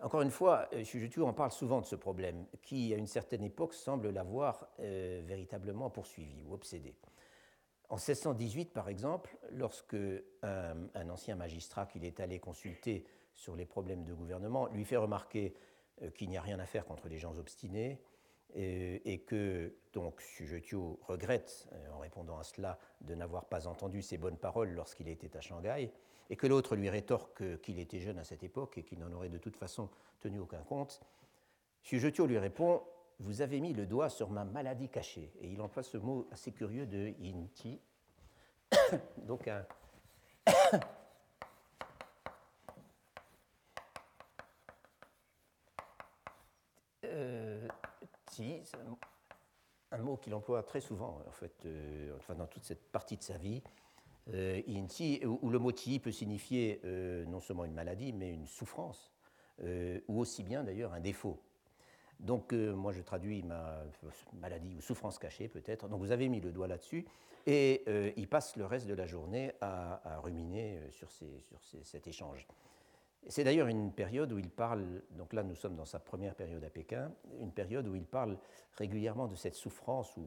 [0.00, 3.74] Encore une fois, Xu en parle souvent de ce problème, qui, à une certaine époque,
[3.74, 6.94] semble l'avoir véritablement poursuivi ou obsédé.
[7.92, 9.98] En 1618, par exemple, lorsque
[10.42, 15.52] un, ancien magistrat qu'il est allé consulter sur les problèmes de gouvernement lui fait remarquer
[16.00, 18.00] euh, qu'il n'y a rien à faire contre les gens obstinés
[18.54, 24.16] et, que donc Sujetio regrette, euh, en répondant à cela, de n'avoir pas entendu ces
[24.16, 25.92] bonnes paroles lorsqu'il était à Shanghai,
[26.30, 29.28] et que l'autre lui rétorque qu'il était jeune à cette époque et qu'il n'en aurait
[29.28, 31.02] de toute façon tenu aucun compte,
[31.82, 32.82] Sujetio lui répond
[33.22, 35.32] Vous avez mis le doigt sur ma maladie cachée.
[35.40, 37.80] Et il emploie ce mot assez curieux de Yinti,
[39.18, 39.64] donc un,
[48.28, 48.78] c'est
[49.92, 53.22] un, mot qu'il emploie très souvent, en fait, euh, enfin, dans toute cette partie de
[53.22, 53.62] sa vie.
[54.32, 54.62] Euh,
[55.24, 59.12] où, le mot ti peut signifier euh, non seulement une maladie, mais une souffrance,
[59.62, 61.40] euh, ou aussi bien d'ailleurs un défaut.
[62.20, 63.82] Donc moi je traduis ma
[64.34, 65.88] maladie ou souffrance cachée peut-être.
[65.88, 67.04] Donc vous avez mis le doigt là-dessus
[67.46, 67.84] et
[68.16, 71.26] il passe le reste de la journée à, ruminer sur, sur
[71.82, 72.46] cet échange.
[73.28, 76.64] C'est d'ailleurs une période où il parle, donc là nous sommes dans sa première période
[76.64, 78.36] à Pékin, une période où il parle
[78.76, 80.24] régulièrement de cette souffrance, ou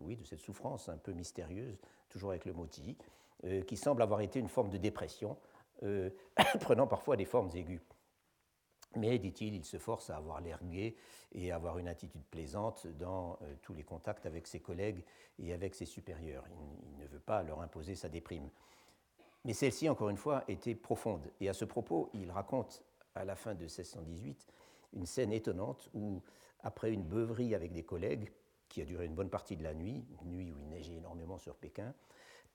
[0.00, 1.78] oui, de cette souffrance un peu mystérieuse,
[2.10, 2.66] toujours avec le mot
[3.44, 5.38] euh, qui semble avoir été une forme de dépression,
[5.84, 6.10] euh,
[6.60, 7.80] prenant parfois des formes aiguës.
[8.96, 10.96] Mais, dit-il, il se force à avoir l'air gai
[11.32, 15.02] et à avoir une attitude plaisante dans euh, tous les contacts avec ses collègues
[15.38, 16.44] et avec ses supérieurs.
[16.50, 18.48] il ne veut pas leur imposer sa déprime.
[19.44, 21.30] Mais celle-ci, encore une fois, était profonde.
[21.40, 22.82] Et à ce propos, il raconte
[23.14, 24.46] à la fin de 1618
[24.94, 26.22] une scène étonnante où,
[26.60, 28.30] après une beuverie avec des collègues,
[28.68, 31.38] qui a duré une bonne partie de la nuit, une nuit où il neigeait énormément
[31.38, 31.94] sur Pékin,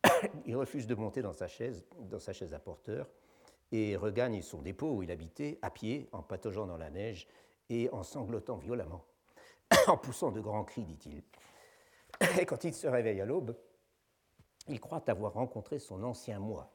[0.46, 3.08] il refuse de monter dans sa chaise, dans sa chaise à porteur,
[3.72, 7.28] et regagne son dépôt où il habitait à pied, en pataugeant dans la neige
[7.70, 9.06] et en sanglotant violemment,
[9.88, 11.22] en poussant de grands cris, dit-il.
[12.40, 13.56] Et quand il se réveille à l'aube,
[14.68, 16.72] il croit avoir rencontré son ancien moi.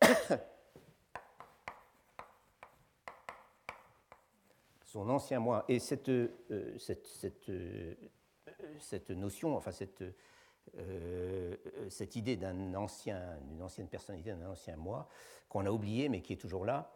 [4.84, 5.64] son ancien moi.
[5.68, 6.28] Et cette, euh,
[6.78, 7.94] cette, cette, euh,
[8.80, 10.02] cette, notion, enfin cette,
[10.78, 11.56] euh,
[11.88, 15.08] cette idée d'un ancien, d'une ancienne personnalité, d'un ancien moi,
[15.48, 16.90] qu'on a oublié mais qui est toujours là,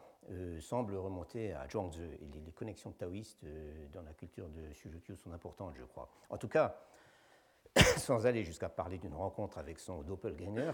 [0.61, 2.03] semble remonter à Zhuangzi.
[2.03, 3.47] Et les, connexions taoïstes
[3.93, 6.11] dans la culture de Xu sont importantes, je crois.
[6.29, 6.79] En tout cas,
[7.97, 10.73] sans aller jusqu'à parler d'une rencontre avec son doppelganger,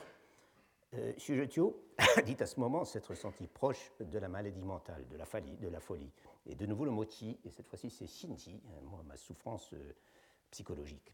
[0.95, 1.13] euh,
[2.25, 5.25] dit à ce moment s'être senti proche de la maladie mentale, de la,
[5.81, 6.11] folie.
[6.47, 9.93] Et de nouveau le mot et cette fois-ci c'est shinji, hein, ma souffrance euh,
[10.51, 11.13] psychologique.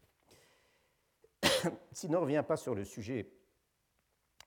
[1.91, 3.31] S'il ne revient pas sur le sujet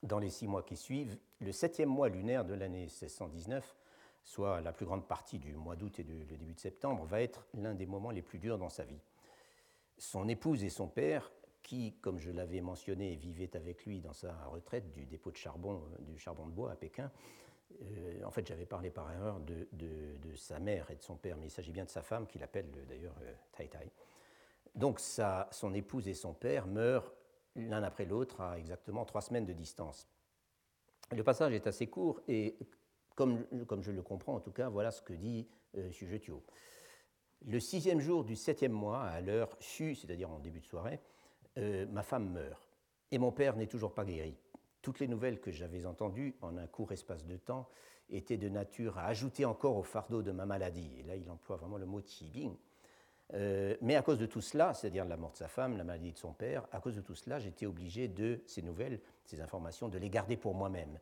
[0.03, 3.75] dans les six mois qui suivent, le septième mois lunaire de l'année 1619,
[4.23, 7.45] soit la plus grande partie du mois d'août et du début de septembre, va être
[7.53, 8.99] l'un des moments les plus durs dans sa vie.
[9.97, 11.31] Son épouse et son père,
[11.63, 15.81] qui, comme je l'avais mentionné, vivaient avec lui dans sa retraite du dépôt de charbon,
[15.93, 17.11] euh, du charbon de bois à Pékin,
[17.81, 19.67] euh, en fait, j'avais parlé par erreur de,
[20.35, 22.69] sa mère et de son père, mais il s'agit bien de sa femme, qu'il appelle
[22.77, 23.15] euh, d'ailleurs
[23.51, 23.89] Tai Tai.
[24.75, 27.13] Donc, sa, son épouse et son père meurent
[27.55, 30.09] l'un après l'autre à exactement trois semaines de distance.
[31.11, 32.57] Le passage est assez court et,
[33.15, 33.45] comme,
[33.81, 35.89] je le comprends en tout cas, voilà ce que dit euh,
[37.47, 40.99] le sixième jour du septième mois, à l'heure chu, c'est-à-dire en début de soirée,
[41.57, 42.67] euh, ma femme meurt.
[43.11, 44.35] Et mon père n'est toujours pas guéri.
[44.81, 47.69] Toutes les nouvelles que j'avais entendues en un court espace de temps
[48.09, 50.91] étaient de nature à ajouter encore au fardeau de ma maladie.
[50.99, 52.55] Et là, il emploie vraiment le mot tibing.
[53.33, 56.11] Euh, mais à cause de tout cela, c'est-à-dire la mort de sa femme, la maladie
[56.11, 59.89] de son père, à cause de tout cela, j'étais obligé de ces nouvelles, ces informations,
[59.89, 60.99] de les garder pour moi-même.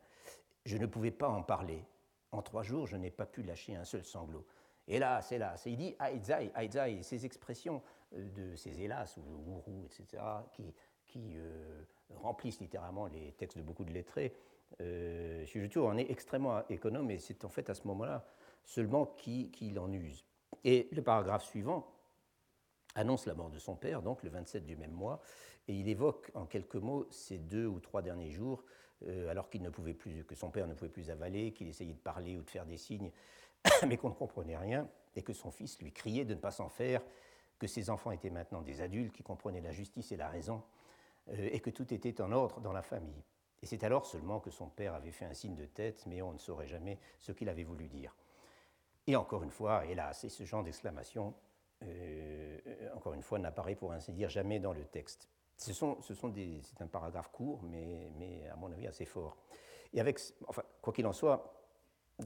[0.64, 1.84] Je ne pouvais pas en parler.
[2.32, 4.46] En trois jours, je n'ai pas pu lâcher un seul sanglot.
[4.88, 5.62] Hélas, hélas.
[5.66, 7.82] Il dit Aizai, Aizai, ces expressions
[8.14, 11.82] euh, de ces hélas ou gourou, etc., qui, euh,
[12.16, 14.34] remplissent littéralement les textes de beaucoup de lettrés.
[14.80, 15.44] Euh,
[15.76, 18.26] en est extrêmement économe et c'est en fait à ce moment-là
[18.64, 20.24] seulement qu'il en use.
[20.64, 21.86] Et le paragraphe suivant
[22.94, 25.20] annonce la mort de son père, donc le 27 du même mois,
[25.68, 28.64] et il évoque en quelques mots ces deux ou trois derniers jours,
[29.06, 31.94] euh, alors qu'il ne pouvait plus, que son père ne pouvait plus avaler, qu'il essayait
[31.94, 33.10] de parler ou de faire des signes,
[33.86, 36.68] mais qu'on ne comprenait rien, et que son fils lui criait de ne pas s'en
[36.68, 37.02] faire,
[37.58, 40.62] que ses enfants étaient maintenant des adultes qui comprenaient la justice et la raison,
[41.28, 43.22] euh, et que tout était en ordre dans la famille.
[43.62, 46.32] Et c'est alors seulement que son père avait fait un signe de tête, mais on
[46.32, 48.14] ne saurait jamais ce qu'il avait voulu dire.
[49.06, 51.34] Et encore une fois, hélas, et ce genre d'exclamation,
[51.84, 52.58] euh,
[52.94, 55.28] encore une fois, n'apparaît pour ainsi dire jamais dans le texte.
[55.56, 59.36] Ce sont, des, c'est un paragraphe court, mais, à mon avis assez fort.
[59.92, 60.18] Et avec,
[60.48, 61.54] enfin, quoi qu'il en soit,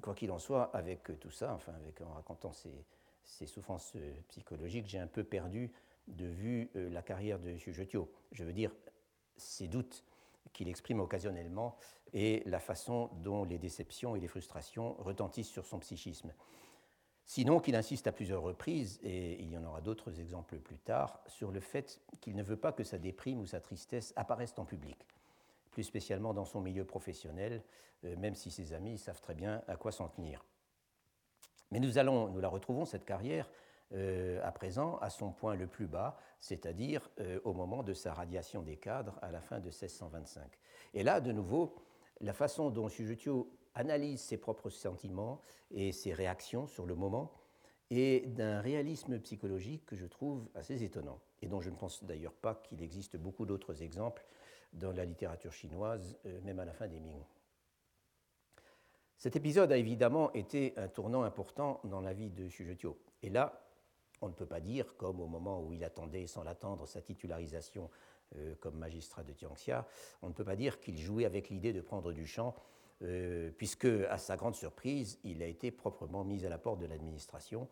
[0.03, 2.87] quoi qu'il en soit, avec tout ça, enfin, avec, en racontant ces,
[3.29, 5.71] ces souffrances euh, psychologiques, j'ai un peu perdu
[6.07, 8.11] de vue euh, la carrière de Jotio.
[8.33, 8.75] Je veux dire,
[9.37, 10.05] ses doutes
[10.53, 11.77] qu'il exprime occasionnellement
[12.13, 16.33] et la façon dont les déceptions et les frustrations retentissent sur son psychisme.
[17.29, 21.21] Sinon qu'il insiste à plusieurs reprises, et il y en aura d'autres exemples plus tard,
[21.27, 24.65] sur le fait qu'il ne veut pas que sa déprime ou sa tristesse apparaissent en
[24.65, 24.97] public,
[25.71, 27.63] plus spécialement dans son milieu professionnel,
[28.05, 30.43] euh, même si ses amis savent très bien à quoi s'en tenir.
[31.71, 33.51] Mais nous, allons, nous la retrouvons, cette carrière,
[33.93, 38.15] euh, à présent, à son point le plus bas, c'est-à-dire euh, au moment de sa
[38.15, 40.51] radiation des cadres à la fin de 1625.
[40.95, 41.75] Et là, de nouveau,
[42.23, 47.33] la façon dont Sujetio analyse ses propres sentiments et ses réactions sur le moment
[47.91, 52.35] est d'un réalisme psychologique que je trouve assez étonnant, et dont je ne pense d'ailleurs
[52.35, 54.25] pas qu'il existe beaucoup d'autres exemples
[54.73, 57.23] dans la littérature chinoise, euh, même à la fin des Ming.
[59.17, 62.77] Cet épisode a évidemment été un tournant important dans la vie de Xu
[63.23, 63.65] Et là,
[64.21, 67.91] on ne peut pas dire, comme au moment où il attendait sans l'attendre sa titularisation
[68.37, 69.87] euh, comme magistrat de Tianxia,
[70.23, 72.55] on ne peut pas dire qu'il jouait avec l'idée de prendre du champ,
[73.03, 76.87] euh, puisque, à sa grande surprise, il a été proprement mis à la porte de
[76.87, 77.69] l'administration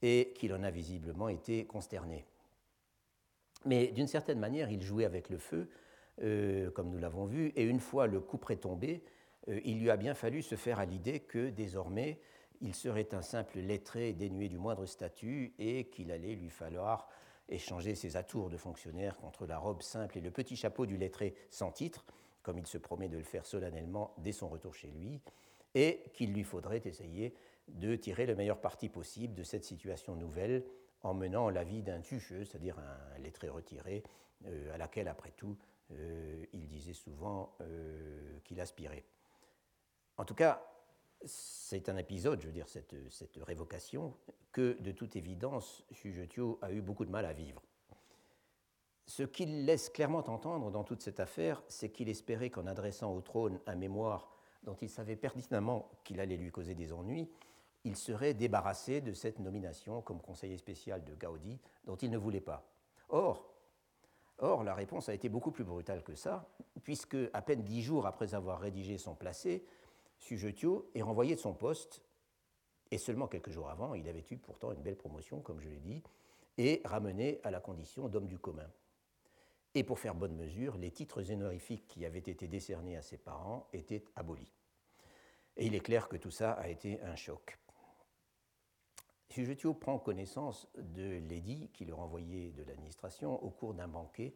[0.00, 2.24] et qu'il en a visiblement été consterné.
[3.64, 5.68] Mais d'une certaine manière, il jouait avec le feu,
[6.22, 9.04] euh, comme nous l'avons vu, et une fois le coup près tombé,
[9.48, 12.20] euh, il lui a bien fallu se faire à l'idée que désormais
[12.60, 17.08] il serait un simple lettré dénué du moindre statut et qu'il allait lui falloir
[17.48, 21.34] échanger ses atours de fonctionnaire contre la robe simple et le petit chapeau du lettré
[21.50, 22.04] sans titre,
[22.42, 25.20] comme il se promet de le faire solennellement dès son retour chez lui,
[25.74, 27.34] et qu'il lui faudrait essayer
[27.68, 30.64] de tirer le meilleur parti possible de cette situation nouvelle
[31.02, 34.02] en menant la vie d'un tucheux, c'est-à-dire un lettré retiré,
[34.46, 35.56] euh, à laquelle, après tout,
[35.92, 37.56] euh, il disait souvent
[38.44, 39.04] qu'il aspirait.
[40.16, 40.62] En tout cas,
[41.24, 42.94] c'est un épisode, je veux dire, cette,
[43.40, 44.14] révocation,
[44.52, 47.62] que de toute évidence, Xujetio a eu beaucoup de mal à vivre.
[49.06, 53.20] Ce qu'il laisse clairement entendre dans toute cette affaire, c'est qu'il espérait qu'en adressant au
[53.20, 54.30] trône un mémoire
[54.62, 57.28] dont il savait pertinemment qu'il allait lui causer des ennuis,
[57.84, 62.40] il serait débarrassé de cette nomination comme conseiller spécial de Gaudi dont il ne voulait
[62.40, 62.64] pas.
[63.08, 63.52] Or,
[64.38, 66.48] or, la réponse a été beaucoup plus brutale que ça,
[66.84, 69.66] puisque à peine dix jours après avoir rédigé son placé,
[70.18, 72.02] Sujetio est renvoyé de son poste,
[72.92, 75.80] et seulement quelques jours avant, il avait eu pourtant une belle promotion, comme je l'ai
[75.80, 76.02] dit,
[76.58, 78.70] et ramené à la condition d'homme du commun.
[79.74, 83.68] Et pour faire bonne mesure, les titres honorifiques qui avaient été décernés à ses parents
[83.72, 84.52] étaient abolis.
[85.56, 87.58] Et il est clair que tout ça a été un choc.
[89.30, 94.34] Sujetio prend connaissance de l'édit qui le renvoyait de l'administration au cours d'un banquet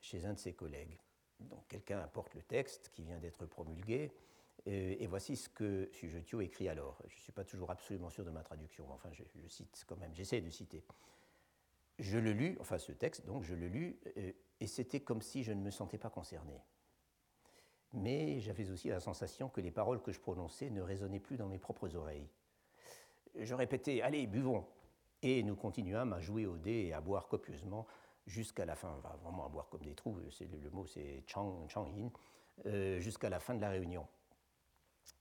[0.00, 0.98] chez un de ses collègues.
[1.40, 4.10] Donc quelqu'un apporte le texte qui vient d'être promulgué,
[4.66, 7.00] et, voici ce que Sujetio écrit alors.
[7.06, 9.96] Je ne suis pas toujours absolument sûr de ma traduction, mais enfin je, cite quand
[9.96, 10.84] même, j'essaie de citer.
[11.98, 15.42] Je le lus, enfin ce texte, donc je le lus, euh, et c'était comme si
[15.42, 16.60] je ne me sentais pas concerné.
[17.92, 21.48] Mais j'avais aussi la sensation que les paroles que je prononçais ne résonnaient plus dans
[21.48, 22.28] mes propres oreilles.
[23.34, 24.66] Je répétais Allez, buvons
[25.22, 27.86] Et nous continuâmes à jouer au dé et à boire copieusement
[28.26, 31.90] jusqu'à la fin, vraiment à boire comme des trous, le, mot c'est chang, chang
[32.66, 34.06] euh, jusqu'à la fin de la réunion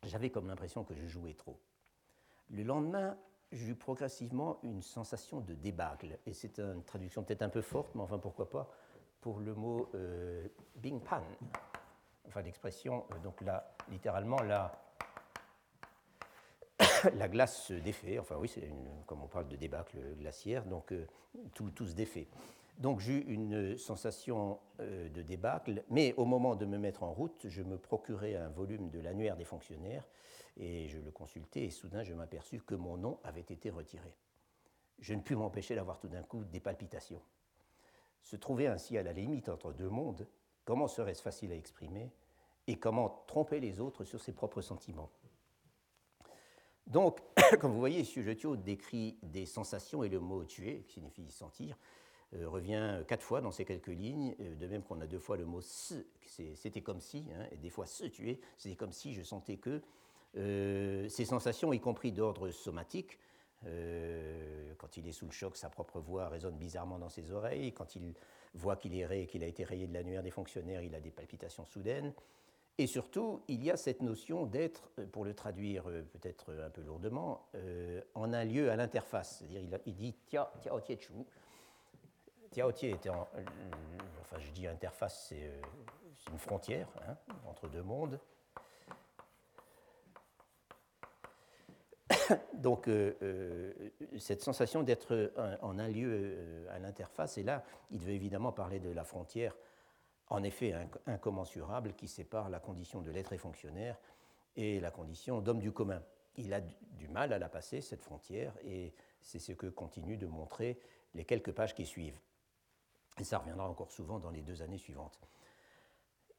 [0.04, 1.60] j'avais comme l'impression que je jouais trop.
[2.50, 3.18] Le lendemain,
[3.52, 6.20] j'eus progressivement une sensation de débâcle.
[6.26, 8.70] Et c'est une traduction peut-être un peu forte, mais enfin pourquoi pas,
[9.22, 11.24] pour le mot euh, bing pan.
[12.28, 14.72] Enfin l'expression, euh, donc là, littéralement, la,
[17.16, 18.20] la glace se défait.
[18.20, 18.72] Enfin oui, c'est
[19.06, 21.08] comme on parle de débâcle glaciaire, donc euh,
[21.54, 22.28] tout, tout se défait.
[22.78, 27.48] Donc eu une sensation euh, de débâcle, mais au moment de me mettre en route,
[27.48, 30.08] je me procurais un volume de l'annuaire des fonctionnaires
[30.58, 34.14] et je le consultais et soudain je m'aperçus que mon nom avait été retiré.
[35.00, 37.22] Je ne pus m'empêcher d'avoir tout d'un coup des palpitations.
[38.28, 40.28] Se trouver ainsi à la limite entre deux mondes,
[40.66, 42.12] comment serait-ce facile à exprimer
[42.68, 45.10] et comment tromper les autres sur ses propres sentiments.
[46.88, 47.22] Donc,
[47.62, 51.78] comme vous voyez, Sujetio décrit des sensations et le mot tuer, qui signifie sentir,
[52.34, 55.38] euh, revient quatre fois dans ces quelques lignes, euh, de même qu'on a deux fois
[55.38, 55.94] le mot se,
[56.26, 59.82] c'était comme si, hein, et des fois se tuer, c'était comme si je sentais que
[60.36, 63.20] euh, ces sensations, y compris d'ordre somatique,
[63.64, 67.96] quand il est sous le choc, sa propre voix résonne bizarrement dans ses oreilles, quand
[67.96, 68.14] il
[68.54, 72.14] voit qu'il est a été rayé de l'annuaire des fonctionnaires, il a des palpitations soudaines,
[72.78, 77.48] Et surtout, il y a cette notion d'être, pour le traduire peut-être un peu lourdement,
[78.14, 79.40] en un lieu à l'interface.
[79.40, 80.72] C'est-à-dire, il, dit Tia, tia,
[82.52, 83.28] Tiaotier était en,
[84.22, 87.16] enfin je dis interface, c'est une frontière hein,
[87.46, 88.20] entre deux mondes.
[92.54, 93.74] Donc, euh, euh,
[94.18, 98.80] cette sensation d'être en un lieu euh, à l'interface, et là, il veut évidemment parler
[98.80, 99.56] de la frontière,
[100.30, 100.74] en effet
[101.06, 103.98] incommensurable, qui sépare la condition de l'être et fonctionnaire
[104.56, 106.02] et la condition d'homme du commun.
[106.36, 110.28] Il a du mal à la passer, cette frontière, et c'est ce que continuent de
[110.28, 110.80] montrer
[111.14, 112.20] les quelques pages qui suivent.
[113.20, 115.20] Et ça reviendra encore souvent dans les deux années suivantes.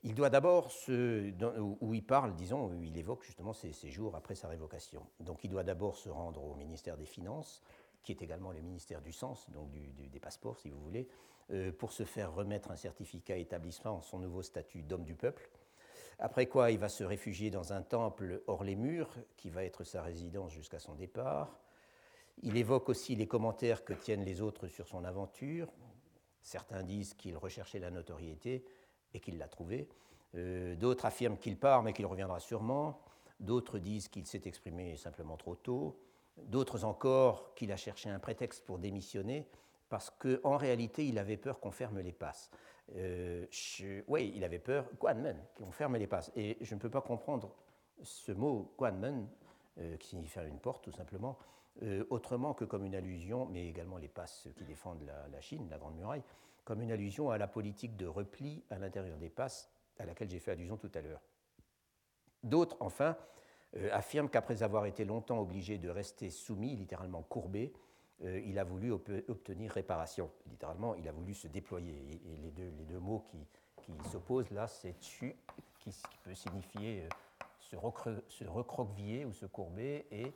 [0.05, 0.71] Il doit d'abord
[1.81, 5.05] où il parle, disons, où il évoque justement ces, jours après sa révocation.
[5.21, 7.63] Donc il doit d'abord se rendre au ministère des Finances,
[8.03, 11.09] qui est également le ministère du Sens, donc des passeports, si vous voulez,
[11.51, 15.49] euh, pour se faire remettre un certificat établissement en son nouveau statut d'homme du peuple.
[16.19, 19.09] Après quoi, il va se réfugier dans un temple hors les murs,
[19.39, 21.59] qui va être sa résidence jusqu'à son départ.
[22.43, 25.73] Il évoque aussi les commentaires que tiennent les autres sur son aventure.
[26.43, 28.63] Certains disent qu'il recherchait la notoriété,
[29.14, 29.88] et qu'il l'a trouvé.
[30.35, 33.01] Euh, d'autres affirment qu'il part mais qu'il reviendra sûrement.
[33.40, 35.99] D'autres disent qu'il s'est exprimé simplement trop tôt.
[36.37, 39.49] D'autres encore qu'il a cherché un prétexte pour démissionner
[39.88, 42.51] parce qu'en réalité, il avait peur qu'on ferme les passes.
[42.97, 43.47] Euh,
[44.07, 46.31] oui, il avait peur, Guanmen, qu'on ferme les passes.
[46.37, 47.55] Et je ne peux pas comprendre
[48.03, 49.27] ce mot Guanmen,
[49.79, 51.38] euh, qui signifie faire une porte tout simplement,
[52.11, 55.94] autrement que comme une allusion, mais également les passes qui défendent la Chine, la Grande
[55.94, 56.25] Muraille,
[56.68, 60.38] comme une allusion à la politique de repli à l'intérieur des passes à laquelle j'ai
[60.38, 61.22] fait allusion tout à l'heure.
[62.42, 63.16] D'autres, enfin,
[63.78, 67.72] euh, affirment qu'après avoir été longtemps obligé de rester soumis, littéralement courbé,
[68.22, 70.31] euh, il a voulu obtenir réparation.
[70.50, 72.20] Littéralement, il a voulu se déployer.
[72.26, 75.35] Et, les, deux, mots qui, s'opposent là, c'est tu,
[75.78, 75.90] qui,
[76.22, 77.09] peut signifier euh,
[78.28, 80.35] se, recroqueviller ou se courber, et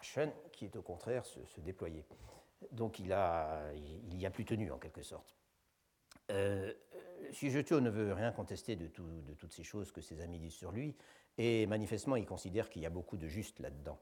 [0.00, 2.06] shen, qui est au contraire se déployer.
[2.72, 5.34] Donc il, a, il y a plus tenu en quelque sorte.
[6.30, 6.72] Euh,
[7.32, 10.96] ne veut rien contester de, de, toutes ces choses que ses amis disent sur lui,
[11.38, 13.98] et manifestement il considère qu'il y a beaucoup de juste là-dedans.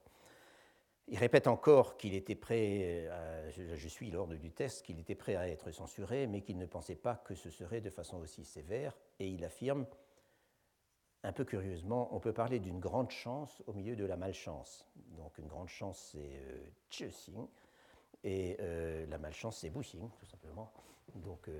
[1.10, 3.10] Il répète encore qu'il était prêt,
[3.50, 6.96] je, suis l'ordre du test, qu'il était prêt à être censuré, mais qu'il ne pensait
[6.96, 9.86] pas que ce serait de façon aussi sévère, et il affirme,
[11.22, 14.86] un peu curieusement, on peut parler d'une grande chance au milieu de la malchance.
[15.16, 16.60] Donc une grande chance, c'est euh,
[18.24, 20.72] et euh, la malchance, c'est Bushing, tout simplement.
[21.14, 21.58] Donc, euh,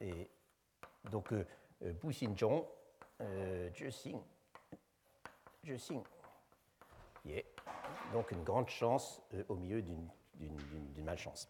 [0.00, 0.28] et
[1.10, 1.44] donc euh,
[2.02, 2.64] Buxing Zhong,
[3.74, 4.20] Zhixing,
[5.64, 6.02] Zhixing.
[7.24, 7.42] Yeah.
[8.12, 11.48] Donc une grande chance au milieu d'une malchance.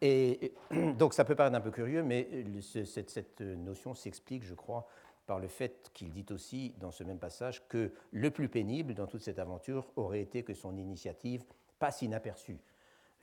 [0.00, 2.26] Et, donc ça peut paraître un peu curieux, mais
[2.62, 4.88] cette notion s'explique, je crois,
[5.26, 9.06] par le fait qu'il dit aussi dans ce même passage que le plus pénible dans
[9.06, 11.44] toute cette aventure aurait été que son initiative
[11.78, 12.58] passe inaperçue,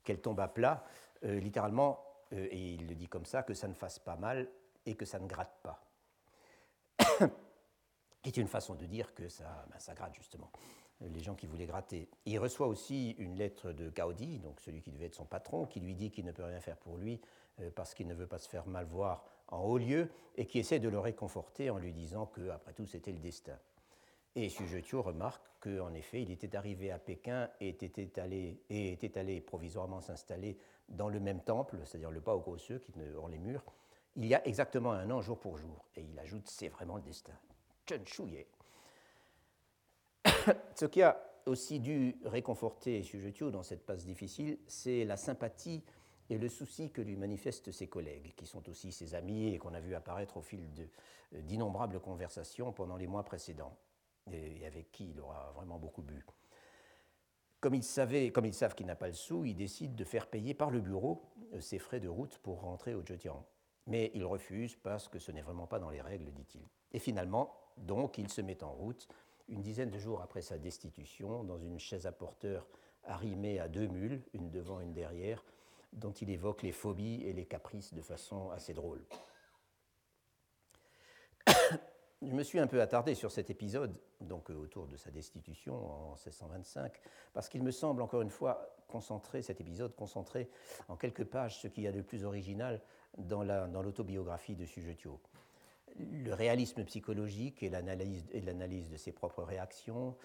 [0.03, 0.83] qu'elle tombe à plat,
[1.23, 4.47] euh, littéralement, euh, et il le dit comme ça, que ça ne fasse pas mal
[4.85, 5.83] et que ça ne gratte pas.
[8.23, 10.51] C'est une façon de dire que ça, ben, ça gratte justement,
[11.01, 12.09] les gens qui voulaient gratter.
[12.25, 15.79] Il reçoit aussi une lettre de Gaudi, donc celui qui devait être son patron, qui
[15.79, 17.21] lui dit qu'il ne peut rien faire pour lui
[17.61, 20.59] euh, parce qu'il ne veut pas se faire mal voir en haut lieu et qui
[20.59, 23.57] essaie de le réconforter en lui disant que, après tout, c'était le destin.
[24.35, 29.17] Et Sujetio remarque qu'en effet, il était arrivé à Pékin et était allé, et était
[29.17, 30.57] allé provisoirement s'installer
[30.89, 33.63] dans le même temple, c'est-à-dire le gros qui est hors les murs,
[34.15, 35.85] il y a exactement un an, jour pour jour.
[35.95, 37.33] Et il ajoute c'est vraiment le destin.
[37.87, 38.45] Chen Shuye.
[40.75, 45.83] Ce qui a aussi dû réconforter Sujetio dans cette passe difficile, c'est la sympathie
[46.29, 49.73] et le souci que lui manifestent ses collègues, qui sont aussi ses amis et qu'on
[49.73, 53.77] a vu apparaître au fil euh, d'innombrables conversations pendant les mois précédents,
[54.31, 56.25] et avec qui il aura vraiment beaucoup bu.
[57.59, 60.27] Comme ils, savaient, comme ils savent qu'il n'a pas le sou, ils décident de faire
[60.27, 63.43] payer par le bureau euh, ses frais de route pour rentrer au Zhejiang.
[63.87, 66.61] Mais il refuse parce que ce n'est vraiment pas dans les règles, dit-il.
[66.91, 69.07] Et finalement, donc, il se met en route,
[69.47, 72.67] une dizaine de jours après sa destitution, dans une chaise à porteur
[73.03, 75.43] arrimée à deux mules, une devant, une derrière,
[75.97, 79.03] dont il évoque les phobies et les caprices de façon assez drôle.
[82.21, 85.75] Je me suis un peu attardé sur cet épisode, donc euh, autour de sa destitution
[85.75, 86.91] en 1625,
[87.33, 90.49] parce qu'il me semble encore une fois concentrer cet épisode, concentrer
[90.87, 92.81] en quelques pages ce qu'il y a de plus original
[93.17, 95.19] dans l'autobiographie de Sujetio.
[95.99, 100.15] Le réalisme psychologique et l'analyse de ses propres réactions,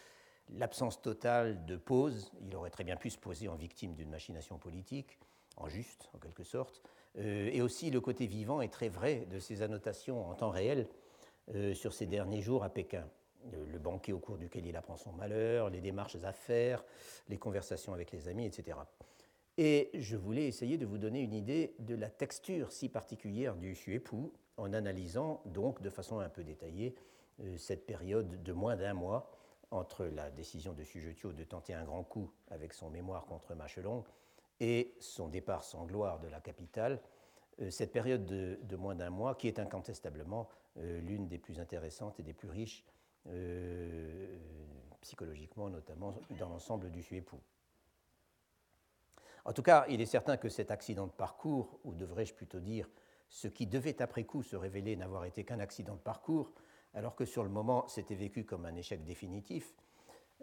[0.50, 4.58] l'absence totale de pause, il aurait très bien pu se poser en victime d'une machination
[4.58, 5.18] politique,
[5.56, 6.82] en juste en quelque sorte,
[7.16, 10.88] et aussi le côté vivant et très vrai de ses annotations en temps réel
[11.74, 13.04] sur ses derniers jours à Pékin
[13.50, 16.84] le banquet au cours duquel il apprend son malheur, les démarches à faire,
[17.28, 18.78] les conversations avec les amis, etc.
[19.58, 23.72] Et je voulais essayer de vous donner une idée de la texture si particulière du
[23.74, 26.94] Xuepu en analysant donc de façon un peu détaillée
[27.40, 29.30] euh, cette période de moins d'un mois
[29.70, 34.04] entre la décision de Sujetio de tenter un grand coup avec son mémoire contre Machelon
[34.62, 37.02] et son départ sans gloire de la capitale,
[37.60, 40.48] euh, cette période de, moins d'un mois qui est incontestablement
[40.78, 42.86] euh, l'une des plus intéressantes et des plus riches
[45.00, 47.36] psychologiquement, notamment dans l'ensemble du Xuepu.
[49.44, 52.88] En tout cas, il est certain que cet accident de parcours, ou devrais-je plutôt dire
[53.28, 56.52] ce qui devait après coup se révéler n'avoir été qu'un accident de parcours,
[56.94, 59.74] alors que sur le moment c'était vécu comme un échec définitif,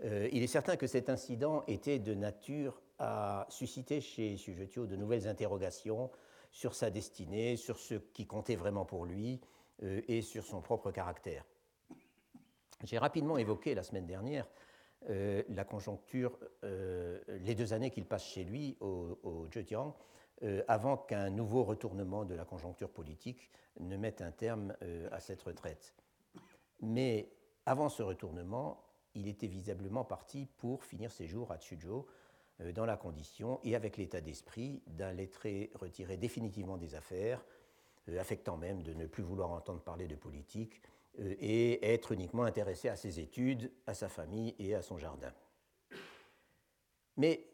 [0.04, 4.96] euh, il est certain que cet incident était de nature à susciter chez Sujetio de
[4.96, 6.12] nouvelles interrogations
[6.52, 9.40] sur sa destinée, sur ce qui comptait vraiment pour lui
[9.84, 11.46] euh, et sur son propre caractère.
[12.84, 14.48] J'ai rapidement évoqué la semaine dernière
[15.10, 19.96] euh, la conjoncture, euh, les deux années qu'il passe chez lui au, au Zhejiang,
[20.70, 23.50] avant qu'un nouveau retournement de la conjoncture politique
[23.82, 24.74] ne mette un terme
[25.12, 25.94] à cette retraite.
[26.80, 27.30] Mais
[27.66, 28.82] avant ce retournement,
[29.16, 32.08] il était visiblement parti pour finir ses jours à Tsujo
[32.74, 37.44] dans la condition et avec l'état d'esprit d'un lettré retiré définitivement des affaires,
[38.18, 40.82] affectant même de ne plus vouloir entendre parler de politique
[41.20, 45.32] euh, et être uniquement intéressé à ses études, à sa famille et à son jardin.
[47.18, 47.46] Mais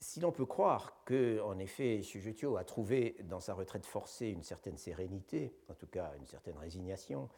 [0.00, 4.42] si l'on peut croire que, en effet, Sujetio a trouvé dans sa retraite forcée une
[4.42, 7.28] certaine sérénité, en tout cas une certaine résignation,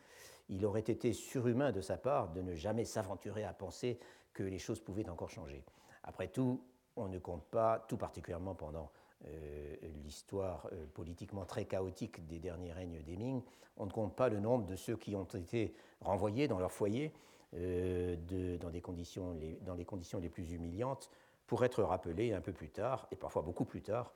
[0.49, 4.01] il aurait été surhumain de sa part de ne jamais s'aventurer à penser
[4.33, 5.63] que les choses pouvaient encore changer.
[6.03, 6.65] Après tout,
[6.99, 8.91] on ne compte pas, tout particulièrement pendant
[9.27, 13.43] euh, l'histoire euh, politiquement très chaotique des derniers règnes des Ming,
[13.77, 17.13] on ne compte pas le nombre de ceux qui ont été renvoyés dans leur foyer
[17.55, 18.17] euh,
[18.59, 21.11] dans, des conditions, dans les conditions les plus humiliantes
[21.47, 24.13] pour être rappelés un peu plus tard, et parfois beaucoup plus tard,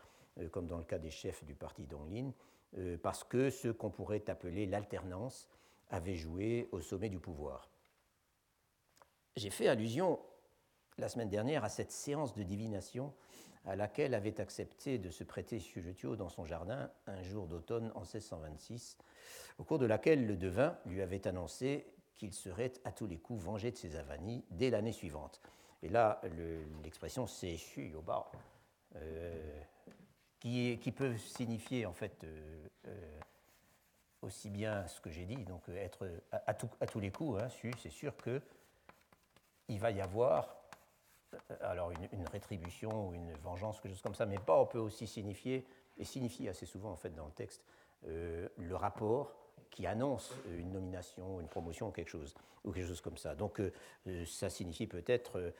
[0.51, 2.33] comme dans le cas des chefs du parti Donglin,
[3.03, 5.49] parce que ce qu'on pourrait appeler l'alternance
[5.89, 7.71] avait joué au sommet du pouvoir.
[9.37, 10.19] J'ai fait allusion
[10.99, 13.13] la semaine dernière à cette séance de divination
[13.65, 18.01] à laquelle avait accepté de se prêter Sujetio dans son jardin un jour d'automne en
[18.01, 18.99] 1626,
[19.59, 21.87] au cours de laquelle le devin lui avait annoncé
[22.17, 25.41] qu'il serait à tous les coups vengé de ses avanies dès l'année suivante.
[25.83, 26.21] Et là,
[26.83, 28.31] l'expression c'est Yoba,
[28.97, 29.63] euh,
[30.41, 33.21] qui, peut signifier en fait euh, euh,
[34.23, 37.49] aussi bien ce que j'ai dit, donc être à, tous les coups, hein,
[37.81, 40.62] c'est sûr qu'il va y avoir euh,
[41.61, 45.07] alors une, rétribution ou une vengeance, quelque chose comme ça, mais pas, on peut aussi
[45.07, 45.67] signifier,
[45.99, 47.65] et signifie assez souvent en fait dans le texte,
[48.07, 49.35] euh, le rapport
[49.71, 53.35] qui annonce une nomination, une promotion ou quelque chose, ou quelque chose comme ça.
[53.35, 53.71] Donc euh,
[54.27, 55.53] ça signifie peut-être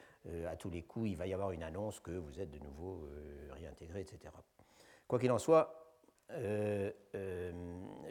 [0.47, 3.09] à tous les coups, il va y avoir une annonce que vous êtes de nouveau
[3.51, 4.33] réintégré, etc.
[5.07, 5.97] Quoi qu'il en soit,
[6.31, 6.91] euh,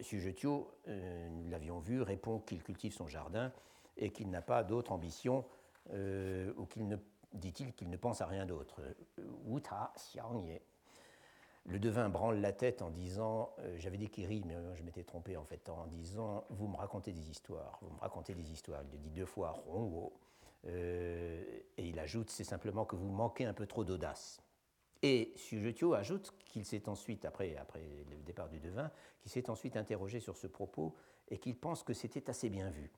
[0.03, 3.53] Sujetio, nous l'avions vu, répond qu'il cultive son jardin
[3.97, 5.45] et qu'il n'a pas d'autre ambition
[5.91, 6.97] ou qu'il ne
[7.35, 8.81] dit-il qu'il ne pense à rien d'autre.
[9.45, 10.61] Wuta Xiangye.
[11.67, 15.05] Le devin branle la tête en disant, euh, j'avais dit qu'il rit, mais je m'étais
[15.05, 18.83] trompé en fait, en disant, vous me racontez des histoires, vous me racontez des histoires.
[18.83, 20.13] Il le dit deux fois, Rongo.
[20.67, 24.43] Euh, et il ajoute, c'est simplement que vous manquez un peu trop d'audace.
[25.03, 29.77] Et Sujetio ajoute qu'il s'est ensuite, après, après le départ du devin, qu'il s'est ensuite
[29.77, 30.95] interrogé sur ce propos
[31.29, 32.91] et qu'il pense que c'était assez bien vu.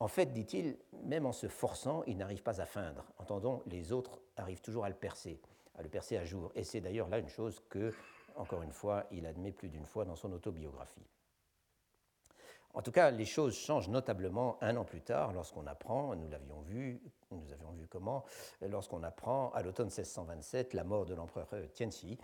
[0.00, 3.04] En fait, dit-il, même en se forçant, il n'arrive pas à feindre.
[3.18, 5.40] Entendons, les autres arrivent toujours à le percer,
[5.76, 6.52] à le percer à jour.
[6.54, 7.92] Et c'est d'ailleurs là une chose que,
[8.36, 11.06] encore une fois, il admet plus d'une fois dans son autobiographie.
[12.74, 16.60] En tout cas, les choses changent notablement un an plus tard, lorsqu'on apprend, nous l'avions
[16.60, 17.00] vu,
[17.32, 18.24] nous avions vu comment,
[18.60, 22.18] lorsqu'on apprend à l'automne 1627 la mort de l'empereur Tianxi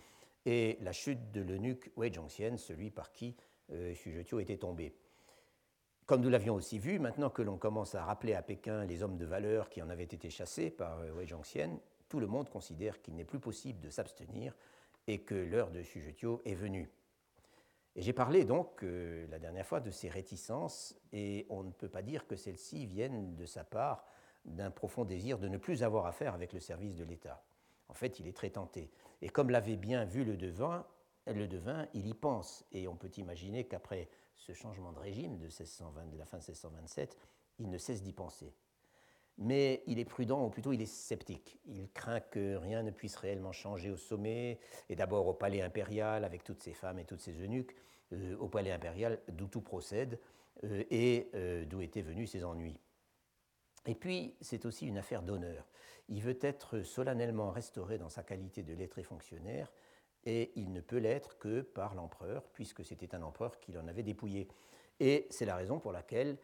[0.45, 3.35] et la chute de l'eunuque Wei Zhongxian, celui par qui
[3.71, 3.93] euh,
[4.39, 4.95] était tombé.
[6.05, 9.17] Comme nous l'avions aussi vu, maintenant que l'on commence à rappeler à Pékin les hommes
[9.17, 11.79] de valeur qui en avaient été chassés par euh, Wei Zhongxian,
[12.09, 14.53] tout le monde considère qu'il n'est plus possible de s'abstenir
[15.07, 16.91] et que l'heure de Sujetio est venue.
[17.95, 21.89] Et j'ai parlé donc euh, la dernière fois de ces réticences, et on ne peut
[21.89, 24.05] pas dire que celles-ci viennent de sa part
[24.45, 27.43] d'un profond désir de ne plus avoir affaire avec le service de l'État.
[27.87, 28.91] En fait, il est très tenté.
[29.23, 30.85] Et comme l'avait bien vu le devin,
[31.25, 32.63] le devin, il y pense.
[32.71, 34.07] Et on peut imaginer qu'après
[34.37, 37.17] ce changement de régime de, 1620, de la fin de 1627,
[37.59, 38.53] il ne cesse d'y penser.
[39.37, 41.59] mais il est prudent, ou plutôt il est sceptique.
[41.65, 44.59] Il craint que rien ne puisse réellement changer au sommet,
[44.89, 47.75] et d'abord au palais impérial avec toutes ses femmes et toutes ses eunuques,
[48.13, 50.19] euh, au palais impérial d'où tout procède
[50.63, 52.79] euh, et euh, d'où étaient venus ses ennuis.
[53.87, 55.67] Et puis, c'est aussi une affaire d'honneur.
[56.07, 59.71] Il veut être solennellement restauré dans sa qualité de lettré fonctionnaire,
[60.25, 64.03] et il ne peut l'être que par l'empereur, puisque c'était un empereur qui l'en avait
[64.03, 64.47] dépouillé.
[64.99, 66.37] Et c'est la raison pour laquelle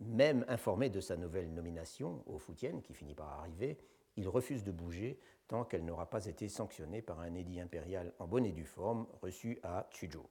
[0.00, 3.78] même informé de sa nouvelle nomination au Foutienne, qui finit par arriver,
[4.16, 5.18] il refuse de bouger
[5.48, 9.06] tant qu'elle n'aura pas été sanctionnée par un édit impérial en bonne et due forme
[9.22, 10.26] reçu à Chuzhou.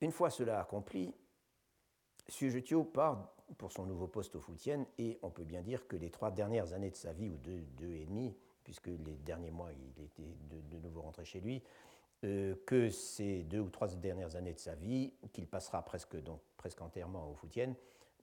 [0.00, 1.14] Une fois cela accompli,
[2.28, 6.10] Xu part pour son nouveau poste au Foutienne et on peut bien dire que les
[6.10, 9.70] trois dernières années de sa vie, ou deux, deux et demi, puisque les derniers mois
[9.72, 10.36] il était
[10.70, 11.62] de nouveau rentré chez lui,
[12.22, 16.16] euh, que ces deux ou trois dernières années de sa vie, qu'il passera presque,
[16.80, 17.74] entièrement au Foutienne,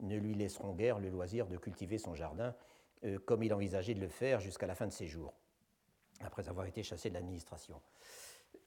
[0.01, 2.53] ne lui laisseront guère le loisir de cultiver son jardin
[3.05, 5.33] euh, comme il envisageait de le faire jusqu'à la fin de ses jours,
[6.19, 7.81] après avoir été chassé de l'administration.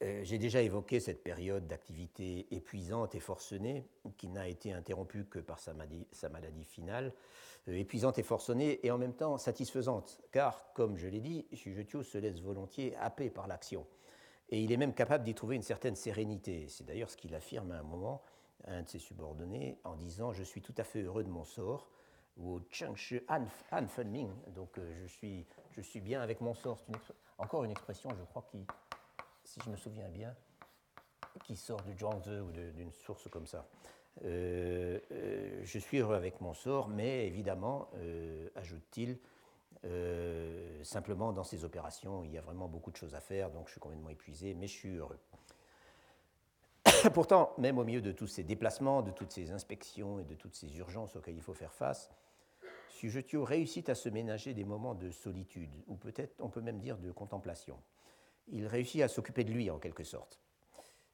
[0.02, 3.86] Euh, j'ai déjà évoqué cette période d'activité épuisante et forcenée,
[4.16, 7.12] qui n'a été interrompue que par sa maladie, finale,
[7.66, 12.18] épuisante et forcenée, et en même temps satisfaisante, car, comme je l'ai dit, Shujutio se
[12.18, 13.86] laisse volontiers happer par l'action.
[14.48, 16.66] Et il est même capable d'y trouver une certaine sérénité.
[16.68, 18.22] C'est d'ailleurs ce qu'il affirme à un moment
[18.66, 21.44] à un de ses subordonnés en disant Je suis tout à fait heureux de mon
[21.44, 21.88] sort,
[22.36, 22.60] ou
[23.28, 26.78] an Ming, donc euh, je suis, je suis bien avec mon sort.
[26.78, 26.96] C'est
[27.38, 28.66] encore une expression, je crois, qui,
[29.50, 30.32] si je me souviens bien,
[31.44, 33.66] qui sort du Zhuangzi ou d'une source comme ça.
[34.24, 37.90] Euh, euh, je suis heureux avec mon sort, mais évidemment,
[38.54, 39.18] ajoute-t-il,
[39.84, 43.66] euh, simplement, dans ces opérations, il y a vraiment beaucoup de choses à faire, donc
[43.66, 45.18] je suis complètement épuisé, mais je suis heureux.
[47.14, 50.54] Pourtant, même au milieu de tous ces déplacements, de toutes ces inspections et de toutes
[50.54, 52.08] ces urgences auxquelles il faut faire face,
[52.88, 56.98] Sujetio réussit à se ménager des moments de solitude, ou peut-être on peut même dire
[56.98, 57.76] de contemplation.
[58.48, 60.40] Il réussit à s'occuper de lui en quelque sorte.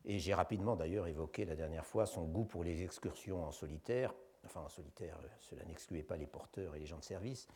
[0.05, 4.15] Et j'ai rapidement d'ailleurs évoqué la dernière fois son goût pour les excursions en solitaire,
[4.45, 7.49] enfin en solitaire, euh, cela n'excluait pas les porteurs et les gens de service,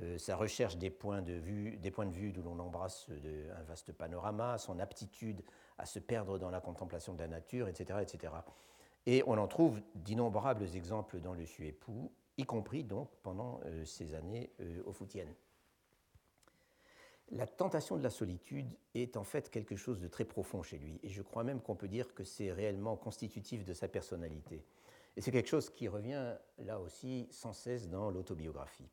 [0.00, 3.08] euh, sa recherche des points de vue, des points de vue d'où l'on embrasse
[3.56, 5.42] un vaste panorama, son aptitude
[5.76, 7.98] à se perdre dans la contemplation de la nature, etc.
[8.02, 8.32] etc.
[9.06, 14.14] Et on en trouve d'innombrables exemples dans le Suépou, y compris donc pendant euh, ces
[14.14, 15.32] années euh, au Foutienne.
[17.32, 20.98] La tentation de la solitude est en fait quelque chose de très profond chez lui,
[21.02, 24.64] et je crois même qu'on peut dire que c'est réellement constitutif de sa personnalité.
[25.16, 28.88] Et c'est quelque chose qui revient là aussi sans cesse dans l'autobiographie.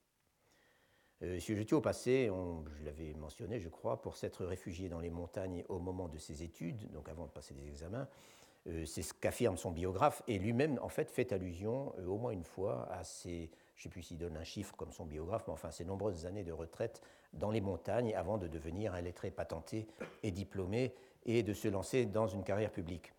[1.21, 1.39] Euh,
[1.71, 2.29] au passé,
[2.77, 6.43] je l'avais mentionné, je crois, pour s'être réfugié dans les montagnes au moment de ses
[6.43, 8.07] études, donc avant de passer des examens.
[8.67, 12.31] Euh, c'est ce qu'affirme son biographe, et lui-même, en fait, fait allusion euh, au moins
[12.31, 15.43] une fois à ses, je ne sais plus s'il donne un chiffre comme son biographe,
[15.47, 17.01] mais enfin, ses nombreuses années de retraite
[17.33, 19.87] dans les montagnes avant de devenir un lettré patenté
[20.23, 20.93] et diplômé
[21.25, 23.11] et de se lancer dans une carrière publique.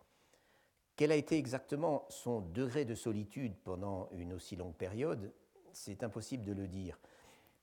[0.97, 5.31] Quel a été exactement son degré de solitude pendant une aussi longue période?
[5.73, 6.99] C'est impossible de le dire.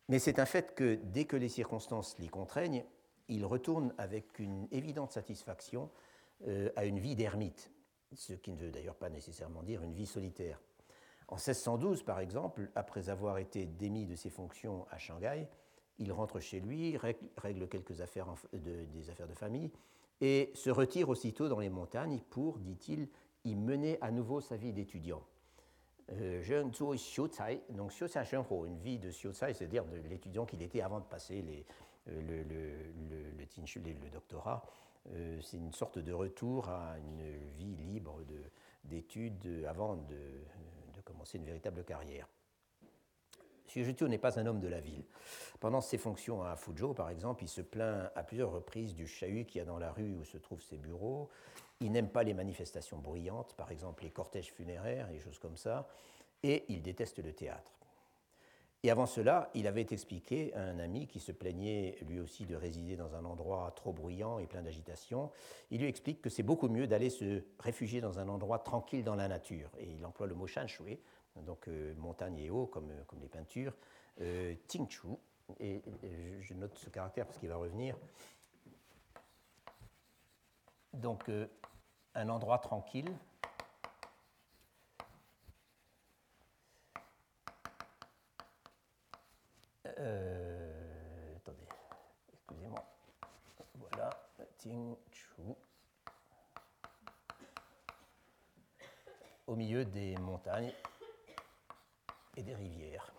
[0.08, 2.86] Mais c'est un fait que dès que les circonstances l'y contraignent,
[3.28, 5.90] il retourne avec une évidente satisfaction
[6.48, 7.72] euh, à une vie d'ermite,
[8.14, 10.62] ce qui ne veut d'ailleurs pas nécessairement dire une vie solitaire.
[11.28, 15.48] En 1612, par exemple, après avoir été démis de ses fonctions à Shanghai,
[16.00, 16.98] il rentre chez lui,
[17.38, 19.72] règle quelques affaires des affaires de famille
[20.22, 23.10] et se retire aussitôt dans les montagnes pour, dit-il,
[23.46, 25.22] y mener à nouveau sa vie d'étudiant.
[26.12, 26.42] Euh,
[27.70, 27.92] donc
[28.66, 31.44] une vie de Xiucai, c'est-à-dire de l'étudiant qu'il était avant de passer
[32.10, 32.72] euh, le, le,
[33.10, 34.64] le, le, doctorat.
[35.12, 37.22] Euh, c'est une sorte de retour à une
[37.58, 38.20] vie libre
[38.86, 40.18] d'études avant de,
[41.14, 42.28] de, commencer une véritable carrière.
[43.68, 45.04] Xu n'est pas un homme de la ville.
[45.60, 49.46] Pendant ses fonctions à Fuzhou, par exemple, il se plaint à plusieurs reprises du chahut
[49.46, 51.30] qu'il y a dans la rue où se trouvent ses bureaux.
[51.80, 55.88] Il n'aime pas les manifestations bruyantes, par exemple les cortèges funéraires et choses comme ça.
[56.44, 57.72] Et il déteste le théâtre.
[58.86, 62.54] Et avant cela, il avait expliqué à un ami qui se plaignait lui aussi de
[62.54, 65.32] résider dans un endroit trop bruyant et plein d'agitation,
[65.72, 69.16] il lui explique que c'est beaucoup mieux d'aller se réfugier dans un endroit tranquille dans
[69.16, 69.70] la nature.
[69.80, 71.00] Et il emploie le mot shanshui,
[71.38, 73.74] donc euh, montagne et eau comme, euh, comme les peintures,
[74.20, 75.08] euh, Tingchu,
[75.62, 75.82] et,
[76.42, 77.98] je note ce caractère parce qu'il va revenir.
[80.94, 81.30] Donc
[82.16, 83.12] un endroit tranquille.
[89.98, 91.68] Attendez,
[92.34, 92.84] excusez-moi.
[93.76, 94.10] Voilà,
[94.58, 95.56] Tingchu.
[99.48, 100.74] Au milieu des montagnes
[102.38, 103.14] et des rivières.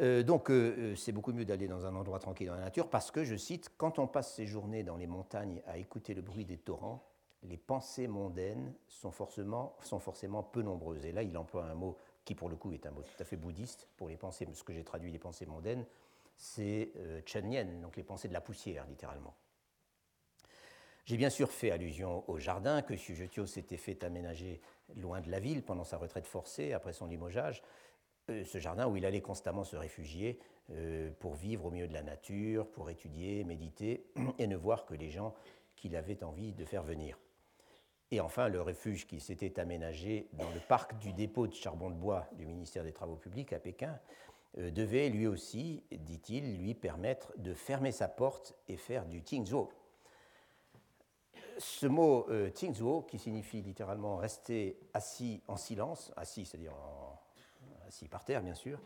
[0.00, 3.10] Euh, donc, euh, c'est beaucoup mieux d'aller dans un endroit tranquille dans la nature parce
[3.10, 6.44] que, je cite, quand on passe ses journées dans les montagnes à écouter le bruit
[6.44, 7.04] des torrents,
[7.42, 11.04] les pensées mondaines sont forcément, sont forcément peu nombreuses.
[11.04, 11.96] Et là, il emploie un mot
[12.28, 14.62] qui, pour le coup, est un mot tout à fait bouddhiste pour les pensées, ce
[14.62, 15.86] que j'ai traduit des pensées mondaines,
[16.36, 19.34] c'est euh, Chen donc les pensées de la poussière, littéralement.
[21.06, 24.60] J'ai bien sûr fait allusion au jardin que Sujetio s'était fait aménager
[24.94, 27.62] loin de la ville pendant sa retraite forcée après son limogeage,
[28.28, 31.94] euh, ce jardin où il allait constamment se réfugier euh, pour vivre au milieu de
[31.94, 34.04] la nature, pour étudier, méditer
[34.38, 35.34] et ne voir que les gens
[35.76, 37.18] qu'il avait envie de faire venir.
[38.10, 41.94] Et enfin, le refuge qui s'était aménagé dans le parc du dépôt de charbon de
[41.94, 43.98] bois du ministère des Travaux publics à Pékin
[44.56, 49.70] euh, devait lui aussi, dit-il, lui permettre de fermer sa porte et faire du Tingzuo.
[51.58, 56.74] Ce mot euh, Tingzuo, qui signifie littéralement rester assis en silence, assis, c'est-à-dire
[57.86, 58.80] assis par terre, bien sûr,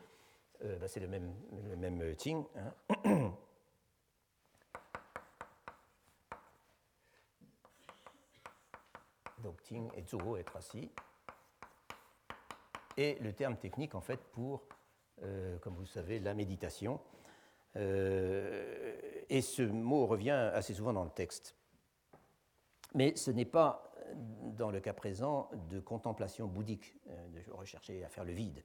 [0.64, 1.32] euh, bah, c'est le même,
[1.70, 2.44] le même Ting.
[2.56, 3.32] Hein.
[9.94, 10.90] Et Zuo, être assis.
[12.96, 14.62] Et le terme technique, en fait, pour
[15.24, 17.00] euh, comme vous le savez, la méditation.
[17.76, 18.94] Euh,
[19.28, 21.56] et ce mot revient assez souvent dans le texte.
[22.94, 23.94] Mais ce n'est pas,
[24.56, 28.62] dans le cas présent, de contemplation bouddhique, euh, de rechercher à faire le vide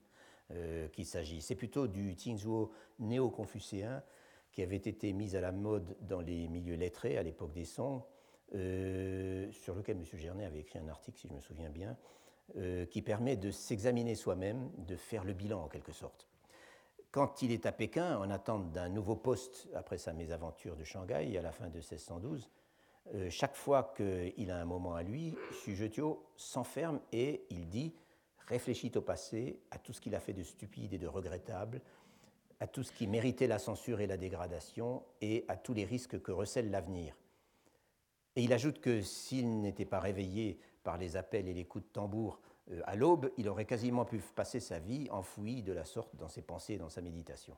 [0.94, 1.42] qu'il s'agit.
[1.42, 4.02] C'est plutôt du Tingzuo néo-confucéen
[4.50, 8.00] qui avait été mis à la mode dans les milieux lettrés à l'époque des Song,
[8.50, 10.04] sur lequel M.
[10.14, 11.96] Gernet avait écrit un article, si je me souviens bien,
[12.90, 16.28] qui permet de s'examiner soi-même, de faire le bilan en quelque sorte.
[17.10, 21.36] Quand il est à Pékin, en attente d'un nouveau poste après sa mésaventure de Shanghai
[21.38, 22.50] à la fin de 1612,
[23.14, 27.94] euh, chaque fois qu'il a un moment à lui, Xu Zhetio s'enferme et il dit,
[28.46, 31.80] réfléchit au passé, à tout ce qu'il a fait de stupide et de regrettable,
[32.60, 36.20] à tout ce qui méritait la censure et la dégradation, et à tous les risques
[36.20, 37.16] que recèle l'avenir.
[38.36, 41.90] Et il ajoute que s'il n'était pas réveillé par les appels et les coups de
[41.90, 46.14] tambour euh, à l'aube, il aurait quasiment pu passer sa vie enfoui de la sorte
[46.16, 47.56] dans ses pensées et dans sa méditation.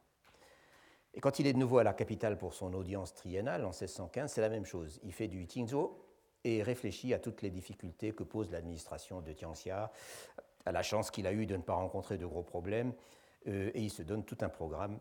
[1.15, 4.33] Et quand il est de nouveau à la capitale pour son audience triennale en 1615,
[4.33, 5.01] c'est la même chose.
[5.03, 5.91] Il fait du Tingzhou
[6.45, 9.91] et réfléchit à toutes les difficultés que pose l'administration de Tianxia,
[10.65, 12.93] à la chance qu'il a eue de ne pas rencontrer de gros problèmes,
[13.49, 15.01] euh, et il se donne tout un programme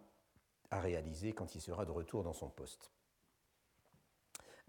[0.71, 2.91] à réaliser quand il sera de retour dans son poste.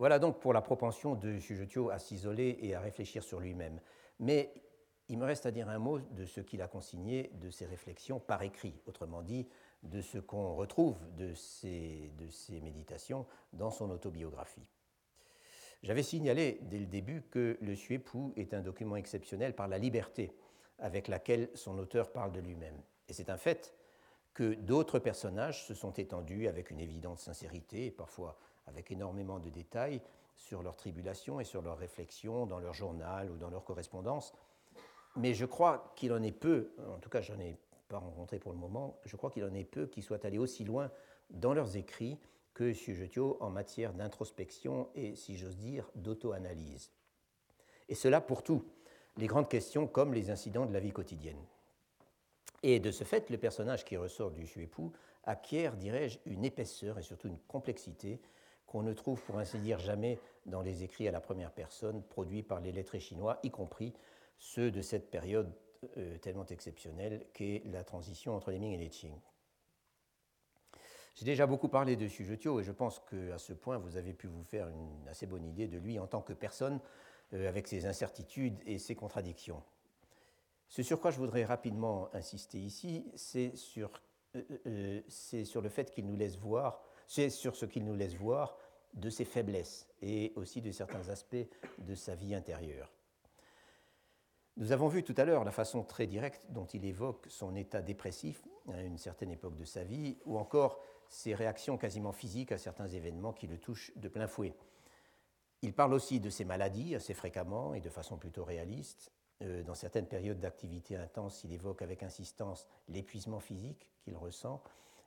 [0.00, 3.78] Voilà donc pour la propension de Xu à s'isoler et à réfléchir sur lui-même.
[4.18, 4.50] Mais
[5.10, 8.18] il me reste à dire un mot de ce qu'il a consigné de ses réflexions
[8.18, 9.46] par écrit, autrement dit,
[9.82, 12.10] de ce qu'on retrouve de ses,
[12.62, 14.64] méditations dans son autobiographie.
[15.82, 20.32] J'avais signalé dès le début que Le Suépou est un document exceptionnel par la liberté
[20.78, 22.80] avec laquelle son auteur parle de lui-même.
[23.10, 23.74] Et c'est un fait
[24.32, 30.00] que d'autres personnages se sont étendus avec une évidente sincérité parfois avec énormément de détails
[30.36, 34.32] sur leurs tribulations et sur leurs réflexions dans leur journal ou dans leur correspondance,
[35.16, 37.56] mais je crois qu'il en est peu, en tout cas je n'en ai
[37.88, 40.64] pas rencontré pour le moment, je crois qu'il en est peu qui soient allés aussi
[40.64, 40.90] loin
[41.30, 42.18] dans leurs écrits
[42.54, 46.90] que Sujetio en matière d'introspection et, si j'ose dire, d'auto-analyse.
[47.88, 48.64] Et cela pour tout,
[49.16, 51.42] les grandes questions comme les incidents de la vie quotidienne.
[52.62, 54.92] Et de ce fait, le personnage qui ressort du Suépou
[55.24, 58.20] acquiert, dirais-je, une épaisseur et surtout une complexité
[58.70, 62.44] qu'on ne trouve pour ainsi dire jamais dans les écrits à la première personne produits
[62.44, 63.92] par les lettrés chinois, y compris
[64.38, 65.52] ceux de cette période
[65.96, 69.12] euh, tellement exceptionnelle qu'est la transition entre les Ming et les Qing.
[71.16, 74.28] J'ai déjà beaucoup parlé de Xu et je pense qu'à ce point, vous avez pu
[74.28, 76.78] vous faire une assez bonne idée de lui en tant que personne,
[77.34, 79.64] euh, avec ses incertitudes et ses contradictions.
[80.68, 83.90] Ce sur quoi je voudrais rapidement insister ici, c'est sur,
[84.36, 88.56] euh, le fait qu'il nous laisse voir, c'est sur ce qu'il nous laisse voir
[88.94, 91.46] de ses faiblesses et aussi de certains aspects
[91.78, 92.92] de sa vie intérieure.
[94.56, 97.82] Nous avons vu tout à l'heure la façon très directe dont il évoque son état
[97.82, 102.58] dépressif à une certaine époque de sa vie, ou encore ses réactions quasiment physiques à
[102.58, 104.54] certains événements qui le touchent de plein fouet.
[105.62, 109.12] Il parle aussi de ses maladies assez fréquemment et de façon plutôt réaliste.
[109.42, 114.62] Euh, dans certaines périodes d'activité intense, il évoque avec insistance l'épuisement physique qu'il ressent.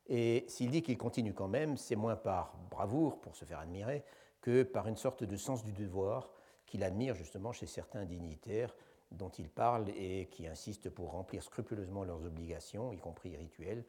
[0.08, 4.04] Et s'il dit qu'il continue quand même, c'est moins par bravoure pour se faire admirer
[4.42, 6.30] que par une sorte de sens du devoir
[6.66, 8.76] qu'il admire justement chez certains dignitaires
[9.12, 13.86] dont il parle et qui insistent pour remplir scrupuleusement leurs obligations, y compris rituelles,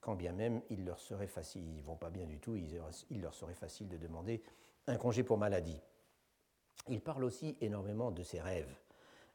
[0.00, 3.34] quand bien même il leur serait facile, ils vont pas bien du tout, il leur
[3.34, 4.42] serait facile de demander
[4.86, 5.80] un congé pour maladie.
[6.88, 8.74] Il parle aussi énormément de ses rêves,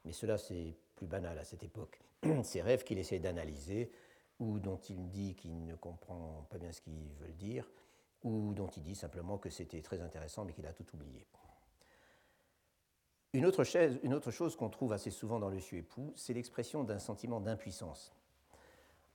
[0.04, 2.00] mais cela c'est plus banal à cette époque.
[2.42, 3.92] Ces rêves qu'il essaie d'analyser,
[4.38, 7.68] ou dont il dit qu'il ne comprend pas bien ce qu'ils veulent dire,
[8.22, 11.26] ou dont il dit simplement que c'était très intéressant mais qu'il a tout oublié.
[13.34, 18.14] Une autre, chose qu'on trouve assez souvent dans le époux, c'est l'expression d'un sentiment d'impuissance.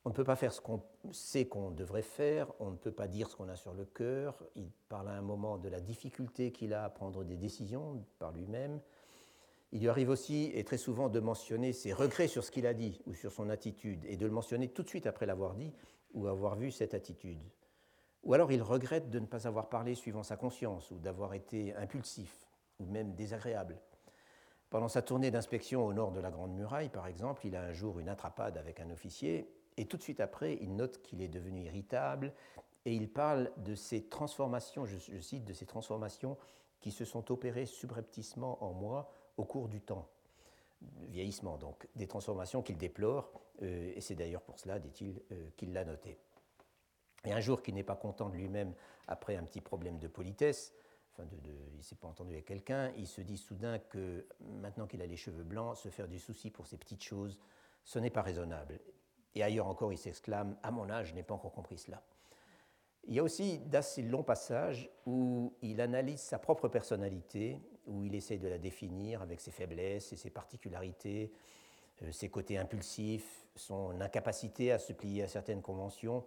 [0.05, 3.07] On ne peut pas faire ce qu'on sait qu'on devrait faire, on ne peut pas
[3.07, 4.43] dire ce qu'on a sur le cœur.
[4.55, 8.33] Il parle à un moment de la difficulté qu'il a à prendre des décisions par
[8.33, 8.81] lui-même.
[9.73, 12.75] Il lui arrive aussi, et très souvent, de mentionner ses regrets sur ce qu'il a
[12.75, 15.73] dit ou sur son attitude, et de le mentionner tout de suite après l'avoir dit
[16.13, 17.41] ou avoir vu cette attitude.
[18.21, 21.73] Ou alors il regrette de ne pas avoir parlé suivant sa conscience, ou d'avoir été
[21.75, 22.45] impulsif,
[22.79, 23.81] ou même désagréable.
[24.69, 27.73] Pendant sa tournée d'inspection au nord de la Grande Muraille, par exemple, il a un
[27.73, 31.27] jour une attrapade avec un officier, et tout de suite après, il note qu'il est
[31.27, 32.31] devenu irritable,
[32.85, 36.37] et il parle de ces transformations, je, cite, de ces transformations
[36.79, 40.07] qui se sont opérées subrepticement en moi au cours du temps.
[41.09, 43.31] Vieillissement, donc, des transformations qu'il déplore,
[43.61, 46.17] euh, et c'est d'ailleurs pour cela, dit-il, euh, qu'il l'a noté.
[47.25, 48.73] Et un jour qu'il n'est pas content de lui-même,
[49.07, 50.73] après un petit problème de politesse,
[51.11, 54.87] enfin de, il ne s'est pas entendu avec quelqu'un, il se dit soudain que maintenant
[54.87, 57.37] qu'il a les cheveux blancs, se faire du souci pour ces petites choses,
[57.83, 58.79] ce n'est pas raisonnable.
[59.35, 62.03] Et ailleurs encore, il s'exclame À mon âge, je n'ai pas encore compris cela.
[63.05, 68.15] Il y a aussi d'assez longs passages où il analyse sa propre personnalité, où il
[68.15, 71.31] essaie de la définir avec ses faiblesses et ses particularités,
[72.01, 76.23] euh, ses côtés impulsifs, son incapacité à se plier à certaines conventions,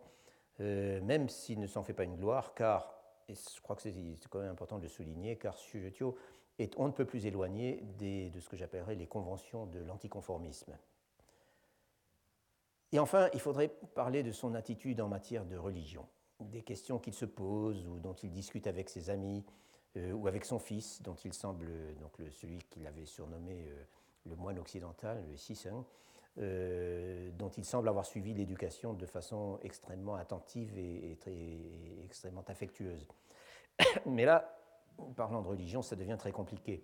[0.61, 2.95] euh, même s'il ne s'en fait pas une gloire, car,
[3.29, 3.95] et je crois que c'est
[4.31, 6.17] quand même important de le souligner, car Sujetio
[6.59, 10.77] est on ne peut plus éloigné de ce que j'appellerais les conventions de l'anticonformisme.
[12.93, 16.07] Et enfin, il faudrait parler de son attitude en matière de religion,
[16.41, 19.45] des questions qu'il se pose ou dont il discute avec ses amis,
[19.97, 21.67] euh, ou avec son fils, dont il semble,
[22.01, 23.85] donc celui qu'il avait surnommé euh,
[24.27, 25.85] le moine occidental, le Siseng,
[26.39, 31.35] euh, dont il semble avoir suivi l'éducation de façon extrêmement attentive et, très,
[32.05, 33.07] extrêmement affectueuse.
[34.07, 34.59] Mais là,
[35.17, 36.83] parlant de religion, ça devient très compliqué.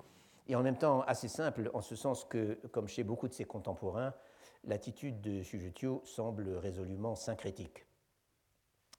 [0.49, 3.45] Et en même temps assez simple, en ce sens que, comme chez beaucoup de ses
[3.45, 4.15] contemporains,
[4.65, 7.87] l'attitude de Sujetio semble résolument syncrétique.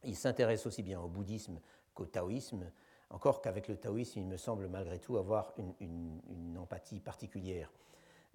[0.03, 1.59] Il s'intéresse aussi bien au bouddhisme
[1.93, 2.69] qu'au taoïsme,
[3.13, 7.71] encore qu'avec le taoïsme, il me semble malgré tout avoir une, empathie particulière.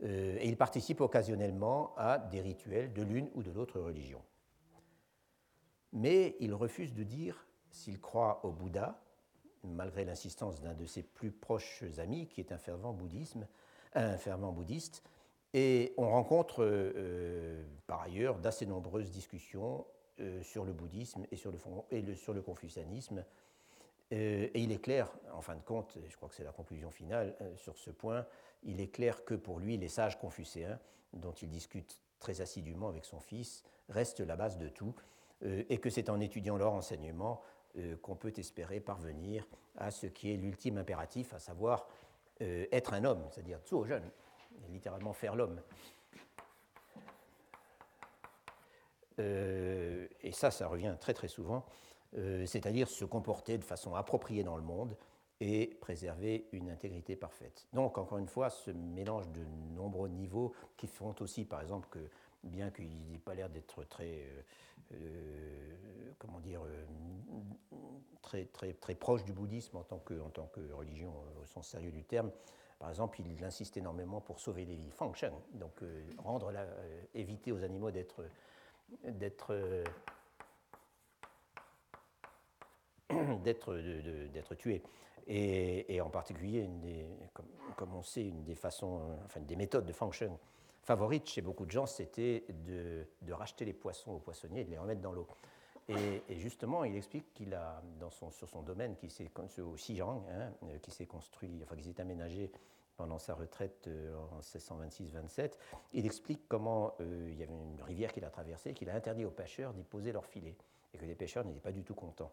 [0.04, 4.22] Euh, et il participe occasionnellement à des rituels de l'une ou de l'autre religion.
[5.92, 9.00] Mais il refuse de dire s'il croit au Bouddha,
[9.64, 13.48] malgré l'insistance d'un de ses plus proches amis, qui est un fervent, bouddhisme,
[13.94, 15.02] un fervent bouddhiste.
[15.54, 19.86] Et on rencontre euh, par ailleurs d'assez nombreuses discussions
[20.20, 23.24] euh, sur le bouddhisme et sur le confucianisme,
[24.12, 26.90] euh, et il est clair, en fin de compte, je crois que c'est la conclusion
[26.90, 28.26] finale euh, sur ce point,
[28.62, 30.78] il est clair que pour lui, les sages confucéens,
[31.12, 34.94] dont il discute très assidûment avec son fils, restent la base de tout,
[35.44, 37.42] euh, et que c'est en étudiant leur enseignement
[38.02, 39.46] qu'on peut espérer parvenir
[39.76, 41.86] à ce qui est l'ultime impératif, à savoir
[42.40, 44.10] être un homme, c'est-à-dire au jeune,
[44.70, 45.60] littéralement faire l'homme.
[49.18, 51.64] et ça, ça revient très très souvent
[52.16, 54.96] euh, c'est-à-dire se comporter de façon appropriée dans le monde
[55.40, 57.66] et préserver une intégrité parfaite.
[57.72, 59.44] Donc, encore une fois, ce mélange de
[59.74, 61.98] nombreux niveaux qui font aussi, par exemple, que
[62.42, 64.42] bien qu'il n'ait pas l'air d'être très, euh,
[64.94, 66.62] euh, comment dire,
[68.22, 71.68] très, très, très proche du bouddhisme en tant que, en tant que religion au sens
[71.68, 72.32] sérieux du terme,
[72.78, 75.82] par exemple, il insiste énormément pour sauver les vies, function, donc
[76.16, 76.64] rendre la,
[77.12, 78.24] éviter aux animaux d'être
[79.04, 79.52] d'être
[83.44, 84.82] d'être tué.
[85.26, 86.68] Et, en particulier,
[87.76, 90.38] comme, on sait, une des façons, enfin, des méthodes de function
[90.88, 94.78] favorites chez beaucoup de gens, c'était de, racheter les poissons aux poissonniers et de les
[94.78, 95.26] remettre dans l'eau.
[95.88, 99.30] Et, justement, il explique qu'il a, dans son, sur son domaine, qui s'est,
[99.60, 102.50] au hein, euh, qui s'est construit, enfin, qui s'est aménagé
[102.96, 105.52] pendant sa retraite euh, en 1626-27,
[105.92, 109.24] il explique comment euh, il y avait une rivière qu'il a traversée, qu'il a interdit
[109.24, 110.56] aux pêcheurs d'y poser leurs filets,
[110.92, 112.32] et que les pêcheurs n'étaient pas du tout contents.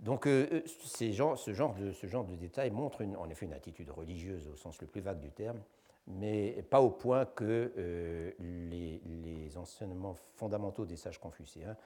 [0.00, 4.56] Donc euh, euh, ce, genre de, ce détails montre en effet une attitude religieuse au
[4.56, 5.60] sens le plus vague du terme,
[6.06, 11.76] mais pas au point que euh, les, enseignements fondamentaux des sages confucéens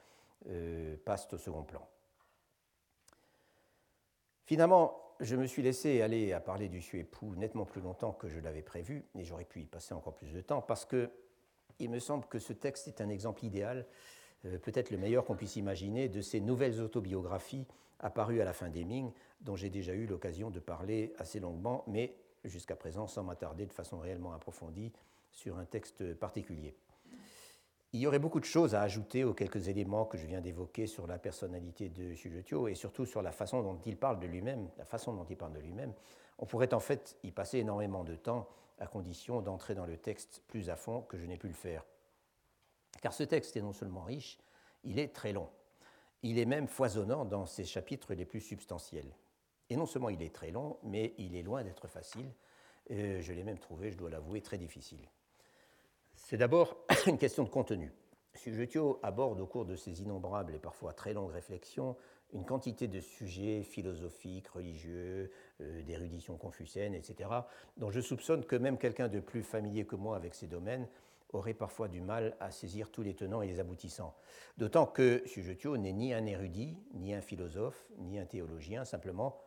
[1.04, 1.80] passent au second plan.
[4.44, 8.38] Finalement, je me suis laissé aller à parler du Suépou nettement plus longtemps que je
[8.38, 11.10] l'avais prévu, et j'aurais pu y passer encore plus de temps, parce que
[11.78, 13.86] il me semble que ce texte est un exemple idéal,
[14.42, 17.66] peut-être le meilleur qu'on puisse imaginer, de ces nouvelles autobiographies
[18.00, 21.84] apparu à la fin des Ming, dont j'ai déjà eu l'occasion de parler assez longuement,
[21.86, 24.92] mais jusqu'à présent sans m'attarder de façon réellement approfondie
[25.32, 26.74] sur un texte particulier.
[27.92, 30.88] Il y aurait beaucoup de choses à ajouter aux quelques éléments que je viens d'évoquer
[30.88, 34.68] sur la personnalité de Sujetio et surtout sur la façon dont il parle de lui-même,
[34.78, 35.92] la façon dont il parle de lui-même.
[36.38, 38.48] On pourrait en fait y passer énormément de temps
[38.80, 41.84] à condition d'entrer dans le texte plus à fond que je n'ai pu le faire.
[43.00, 44.38] Car ce texte est non seulement riche,
[44.82, 45.48] il est très long.
[46.24, 49.14] Il est même foisonnant dans ses chapitres les plus substantiels.
[49.68, 52.32] Et non seulement il est très long, mais il est loin d'être facile.
[52.88, 55.06] je l'ai même trouvé, je dois l'avouer, très difficile.
[56.16, 57.92] C'est d'abord une question de contenu.
[58.34, 61.94] Sujetio aborde au cours de ses innombrables et parfois très longues réflexions
[62.32, 67.30] une quantité de sujets philosophiques, religieux, euh, d'érudition confucienne, etc.,
[67.76, 70.88] dont je soupçonne que même quelqu'un de plus familier que moi avec ces domaines
[71.34, 74.14] aurait parfois du mal à saisir tous les tenants et les aboutissants.
[74.58, 79.40] D'autant que Sujetio n'est ni un érudit, ni un philosophe, ni un théologien, simplement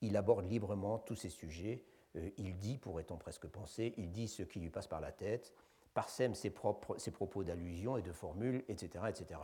[0.00, 1.82] il aborde librement tous ces sujets,
[2.16, 5.54] euh, il dit, pourrait-on presque penser, il dit ce qui lui passe par la tête,
[5.94, 9.40] parsème ses, propres, ses propos d'allusion et de formules, etc., etc.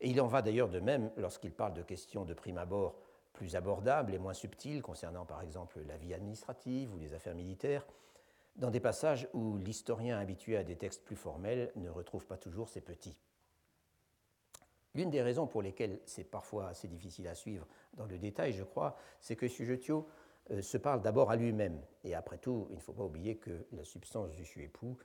[0.00, 3.00] Et il en va d'ailleurs de même lorsqu'il parle de questions de prime abord
[3.32, 7.86] plus abordables et moins subtiles, concernant par exemple la vie administrative ou les affaires militaires,
[8.58, 12.68] dans des passages où l'historien habitué à des textes plus formels ne retrouve pas toujours
[12.68, 13.16] ses petits.
[14.94, 18.64] L'une des raisons pour lesquelles c'est parfois assez difficile à suivre dans le détail, je
[18.64, 20.08] crois, c'est que Sujetio
[20.50, 21.80] euh, se parle d'abord à lui-même.
[22.04, 24.96] Et après tout, il ne faut pas oublier que la substance du su époux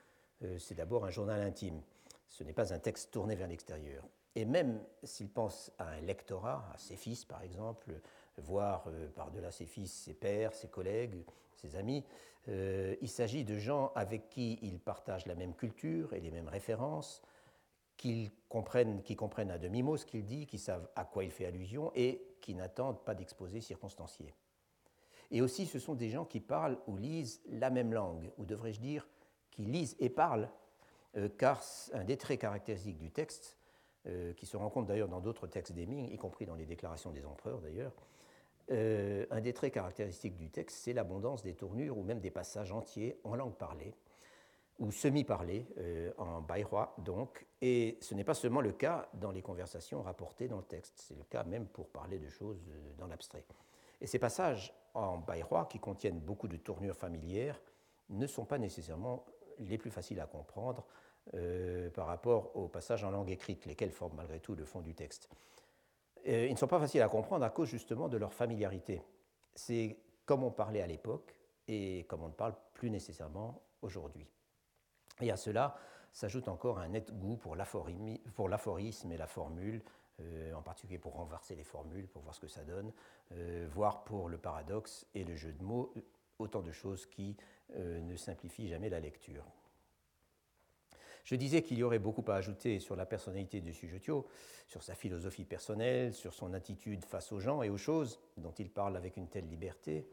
[0.43, 1.81] euh, c'est d'abord un journal intime.
[2.27, 4.03] Ce n'est pas un texte tourné vers l'extérieur.
[4.35, 7.91] Et même s'il pense à un lectorat, à ses fils par exemple,
[8.37, 11.23] voire euh, par-delà ses fils, ses pères, ses collègues,
[11.55, 12.03] ses amis,
[12.49, 16.49] euh, il s'agit de gens avec qui il partage la même culture et les mêmes
[16.49, 17.21] références,
[17.95, 22.21] qui comprennent, à demi-mot ce qu'il dit, qui savent à quoi il fait allusion et
[22.41, 24.33] qui n'attendent pas d'exposés circonstanciés.
[25.31, 28.81] Et aussi, ce sont des gens qui parlent ou lisent la même langue, ou devrais-je
[28.81, 29.07] dire,
[29.51, 30.49] qui lisent et parlent,
[31.15, 31.63] euh, car
[31.93, 33.57] un des traits caractéristiques du texte,
[34.05, 37.25] euh, qui se rencontre d'ailleurs dans d'autres textes d'Heming, y compris dans les déclarations des
[37.25, 37.93] empereurs d'ailleurs,
[38.71, 42.71] euh, un des traits caractéristiques du texte, c'est l'abondance des tournures ou même des passages
[42.71, 43.93] entiers en langue parlée
[44.79, 45.67] ou semi-parlée,
[46.17, 50.57] en baïroi donc, et ce n'est pas seulement le cas dans les conversations rapportées dans
[50.57, 52.59] le texte, c'est le cas même pour parler de choses
[52.97, 53.45] dans l'abstrait.
[54.01, 57.61] Et ces passages en baïroi, qui contiennent beaucoup de tournures familières,
[58.09, 59.25] ne sont pas nécessairement
[59.59, 60.85] les plus faciles à comprendre
[61.35, 64.93] euh, par rapport aux passages en langue écrite, lesquels forment malgré tout le fond du
[64.93, 65.29] texte.
[66.27, 69.01] Euh, ils ne sont pas faciles à comprendre à cause justement de leur familiarité.
[69.55, 71.35] C'est comme on parlait à l'époque
[71.67, 74.25] et comme on ne parle plus nécessairement aujourd'hui.
[75.21, 75.75] Et à cela
[76.11, 79.81] s'ajoute encore un net goût pour l'aphorisme et la formule,
[80.19, 82.91] euh, en particulier pour renverser les formules, pour voir ce que ça donne,
[83.69, 85.91] voire pour le paradoxe et le jeu de mots,
[86.39, 87.35] autant de choses qui
[87.75, 89.43] euh, ne simplifient jamais la lecture.
[91.23, 94.27] Je disais qu'il y aurait beaucoup à ajouter sur la personnalité de Sujetio,
[94.67, 98.69] sur sa philosophie personnelle, sur son attitude face aux gens et aux choses dont il
[98.69, 100.05] parle avec une telle liberté.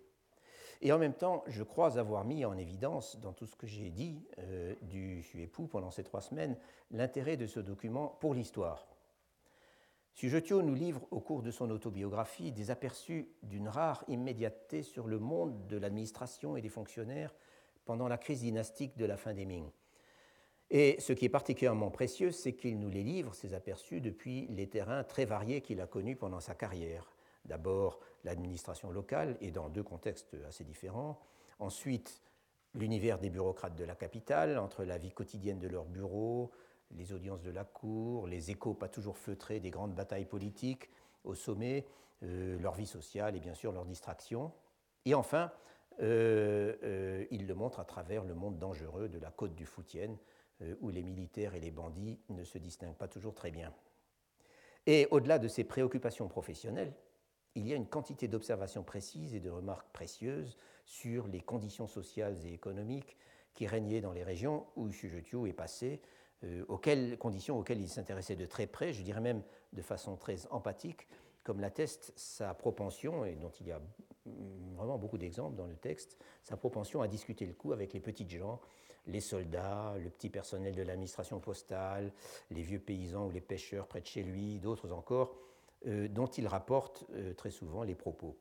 [0.83, 3.91] Et en même temps, je crois avoir mis en évidence dans tout ce que j'ai
[3.91, 6.57] dit euh, du époux pendant ces trois semaines
[6.91, 8.87] l'intérêt de ce document pour l'histoire.
[10.15, 15.19] Sujetio nous livre au cours de son autobiographie des aperçus d'une rare immédiateté sur le
[15.19, 17.35] monde de l'administration et des fonctionnaires
[17.85, 19.71] pendant la crise dynastique de la fin des Ming.
[20.71, 24.69] Et ce qui est particulièrement précieux, c'est qu'il nous les livre, ces aperçus, depuis les
[24.69, 27.11] terrains très variés qu'il a connus pendant sa carrière.
[27.45, 31.19] D'abord l'administration locale, et dans deux contextes assez différents.
[31.59, 32.23] Ensuite,
[32.75, 36.53] l'univers des bureaucrates de la capitale, entre la vie quotidienne de leurs bureaux,
[36.93, 40.89] les audiences de la cour, les échos pas toujours feutrés des grandes batailles politiques
[41.25, 41.87] au sommet,
[42.23, 44.53] euh, leur vie sociale et bien sûr leur distraction.
[45.05, 45.51] Et enfin,
[46.03, 50.17] euh, euh, il le montre à travers le monde dangereux de la côte du Foutienne,
[50.81, 53.73] où les militaires et les bandits ne se distinguent pas toujours très bien.
[54.87, 56.93] Et au-delà de ces préoccupations professionnelles,
[57.55, 62.37] il y a une quantité d'observations précises et de remarques précieuses sur les conditions sociales
[62.45, 63.17] et économiques
[63.55, 66.01] qui régnaient dans les régions où Sujetio est passé,
[66.45, 69.43] euh, auxquelles, conditions auxquelles il s'intéressait de très près, je dirais même
[69.73, 71.09] de façon très empathique,
[71.43, 73.81] comme l'atteste sa propension, et dont il y a
[74.77, 78.31] vraiment beaucoup d'exemples dans le texte, sa propension à discuter le coup avec les petites
[78.31, 78.61] gens,
[79.07, 82.13] les soldats, le petit personnel de l'administration postale,
[82.51, 85.37] les vieux paysans ou les pêcheurs près de chez lui, d'autres encore,
[85.87, 88.37] euh, dont il rapporte euh, très souvent les propos.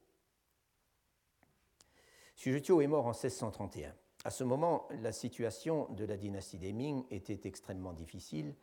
[2.36, 3.94] Sujetio est mort en 1631.
[4.26, 8.56] À ce moment, la situation de la dynastie des Ming était extrêmement difficile,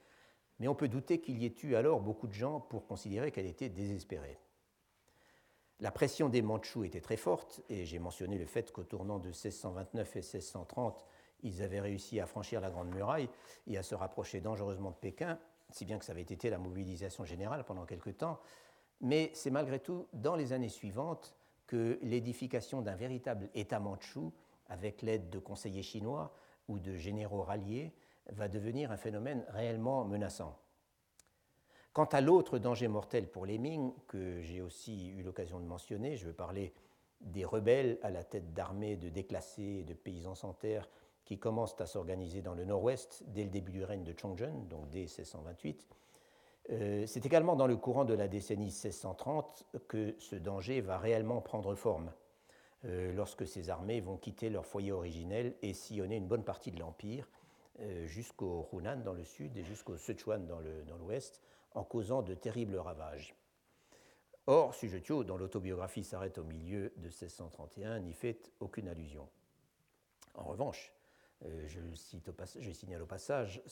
[0.59, 3.47] mais on peut douter qu'il y ait eu alors beaucoup de gens pour considérer qu'elle
[3.47, 4.39] était désespérée.
[5.81, 9.29] La pression des Mandchous était très forte, et j'ai mentionné le fait qu'au tournant de
[9.29, 11.07] 1629 et 1630,
[11.43, 13.29] ils avaient réussi à franchir la Grande Muraille
[13.67, 15.39] et à se rapprocher dangereusement de Pékin,
[15.71, 18.41] si bien que ça avait été la mobilisation générale pendant quelque temps.
[19.01, 21.35] Mais c'est malgré tout dans les années suivantes
[21.67, 24.33] que l'édification d'un véritable État mandchou,
[24.69, 26.33] avec l'aide de conseillers chinois
[26.69, 27.93] ou de généraux ralliés,
[28.33, 30.59] va devenir un phénomène réellement menaçant.
[31.93, 36.17] Quant à l'autre danger mortel pour les Ming, que j'ai aussi eu l'occasion de mentionner,
[36.17, 36.75] je veux parler
[37.21, 40.89] des rebelles à la tête d'armées de déclassés et de paysans sans terre
[41.27, 44.89] qui commencent à s'organiser dans le nord-ouest dès le début du règne de Chongzhen, donc
[44.89, 45.87] dès 1628.
[46.71, 51.41] Euh, c'est également dans le courant de la décennie 1630 que ce danger va réellement
[51.41, 52.13] prendre forme,
[52.85, 56.79] euh, lorsque ces armées vont quitter leur foyer originel et sillonner une bonne partie de
[56.79, 57.29] l'Empire,
[57.81, 61.43] euh, jusqu'au Hunan dans le sud et jusqu'au Sichuan dans l'ouest,
[61.75, 63.35] en causant de terribles ravages.
[64.47, 69.29] Or, Sujetio, dont l'autobiographie s'arrête au milieu de 1631, n'y fait aucune allusion.
[70.35, 70.93] En revanche,
[71.45, 73.63] euh, je, cite au je signale au passage,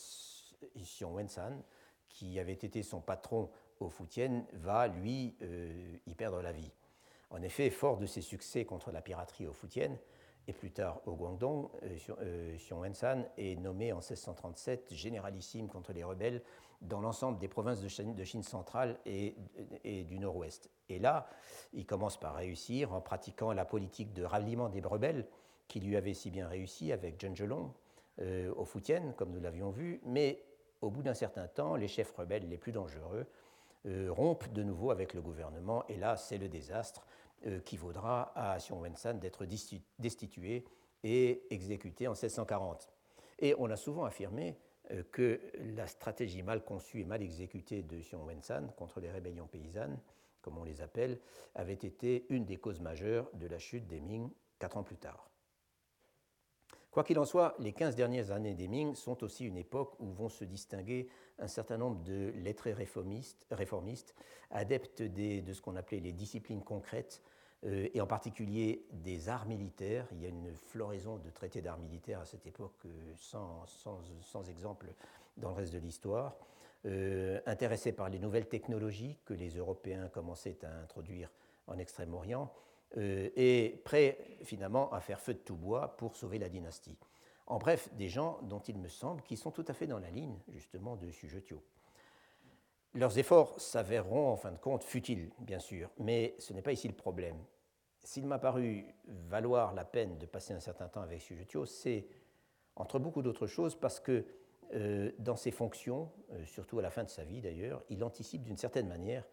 [0.77, 1.62] Xiong Wensan,
[2.09, 3.51] qui avait été son patron
[3.81, 6.71] au Fujian, va, lui, euh, y perdre la vie.
[7.31, 9.97] En effet, fort de ses succès contre la piraterie au Fujian,
[10.47, 16.05] et plus tard au Guangdong, euh, Xiong Wensan est nommé en 1637 généralissime contre les
[16.05, 16.43] rebelles
[16.83, 19.35] dans l'ensemble des provinces de Chine, centrale et,
[20.05, 20.71] du nord-ouest.
[20.91, 21.27] Et là,
[21.73, 25.27] il commence par réussir en pratiquant la politique de ralliement des rebelles
[25.69, 27.71] qui lui avait si bien réussi avec Zheng Zhelong
[28.21, 30.43] euh, au Fujian, comme nous l'avions vu, mais
[30.81, 33.27] au bout d'un certain temps, les chefs rebelles les plus dangereux
[33.87, 37.07] euh, rompent de nouveau avec le gouvernement, et là, c'est le désastre
[37.47, 39.45] euh, qui vaudra à Xiong Wensan d'être
[39.99, 40.65] destitué
[41.03, 42.89] et exécuté en 1640.
[43.41, 44.57] Et on a souvent affirmé
[44.91, 45.41] euh, que
[45.77, 49.99] la stratégie mal conçue et mal exécutée de Xiong Wensan contre les rébellions paysannes,
[50.41, 51.19] comme on les appelle,
[51.55, 55.29] avait été une des causes majeures de la chute des Ming quatre ans plus tard.
[56.95, 60.12] Quoi qu'il en soit, les 15 dernières années des Ming sont aussi une époque où
[60.12, 61.09] vont se distinguer
[61.40, 64.14] un certain nombre de lettrés réformistes,
[64.53, 67.20] adeptes de ce qu'on appelait les disciplines concrètes,
[67.66, 70.07] euh, et en particulier des arts militaires.
[70.12, 74.49] Il y a une floraison de traités d'arts militaires à cette époque euh, sans, sans,
[74.49, 74.86] exemple
[75.36, 76.36] dans le reste de l'histoire.
[76.86, 81.28] Euh, intéressés par les nouvelles technologies que les Européens commençaient à introduire
[81.66, 82.53] en Extrême-Orient,
[82.97, 86.97] et prêts finalement à faire feu de tout bois pour sauver la dynastie.
[87.47, 90.11] En bref, des gens dont il me semble qu'ils sont tout à fait dans la
[90.11, 91.62] ligne justement de Sujetio.
[92.95, 96.86] Leurs efforts s'avéreront en fin de compte futiles, bien sûr, mais ce n'est pas ici
[96.86, 97.36] le problème
[98.05, 98.86] s'il m'a paru
[99.28, 102.07] valoir la peine de passer un certain temps avec Sujetio, c'est,
[102.76, 104.24] entre beaucoup d'autres choses, parce que
[104.74, 108.42] euh, dans ses fonctions, euh, surtout à la fin de sa vie d'ailleurs, il anticipe
[108.42, 109.26] d'une certaine manière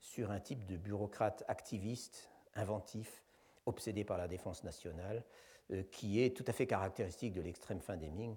[0.00, 3.22] sur un type de bureaucrate activiste, inventif,
[3.66, 5.22] obsédé par la défense nationale,
[5.70, 8.36] euh, qui est tout à fait caractéristique de l'extrême fin des Ming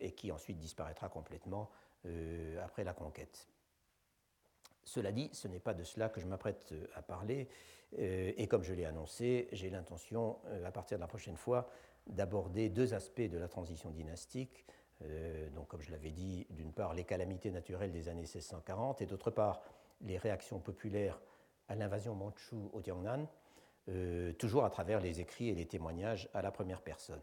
[0.00, 1.70] et qui ensuite disparaîtra complètement
[2.60, 3.48] après la conquête.
[4.84, 7.48] Cela dit, ce n'est pas de cela que je m'apprête euh, à parler,
[7.98, 11.68] euh, et comme je l'ai annoncé, j'ai l'intention, euh, à partir de la prochaine fois,
[12.06, 14.66] d'aborder deux aspects de la transition dynastique.
[15.54, 19.30] donc, comme je l'avais dit, d'une part, les calamités naturelles des années 1640, et d'autre
[19.30, 19.62] part,
[20.02, 21.18] les réactions populaires
[21.68, 23.26] à l'invasion mandchoue au Tiangnan,
[24.38, 27.20] toujours à travers les écrits et les témoignages à la première personne.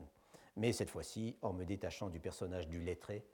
[0.55, 3.25] Mais cette fois-ci, en me détachant du personnage du lettré,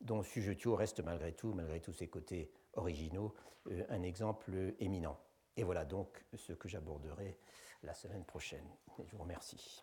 [0.00, 3.34] dont Sujetio reste malgré tout, malgré tous ses côtés originaux,
[3.70, 5.18] euh, un exemple éminent.
[5.56, 7.38] Et voilà donc ce que j'aborderai
[7.82, 8.66] la semaine prochaine.
[9.04, 9.82] je vous remercie.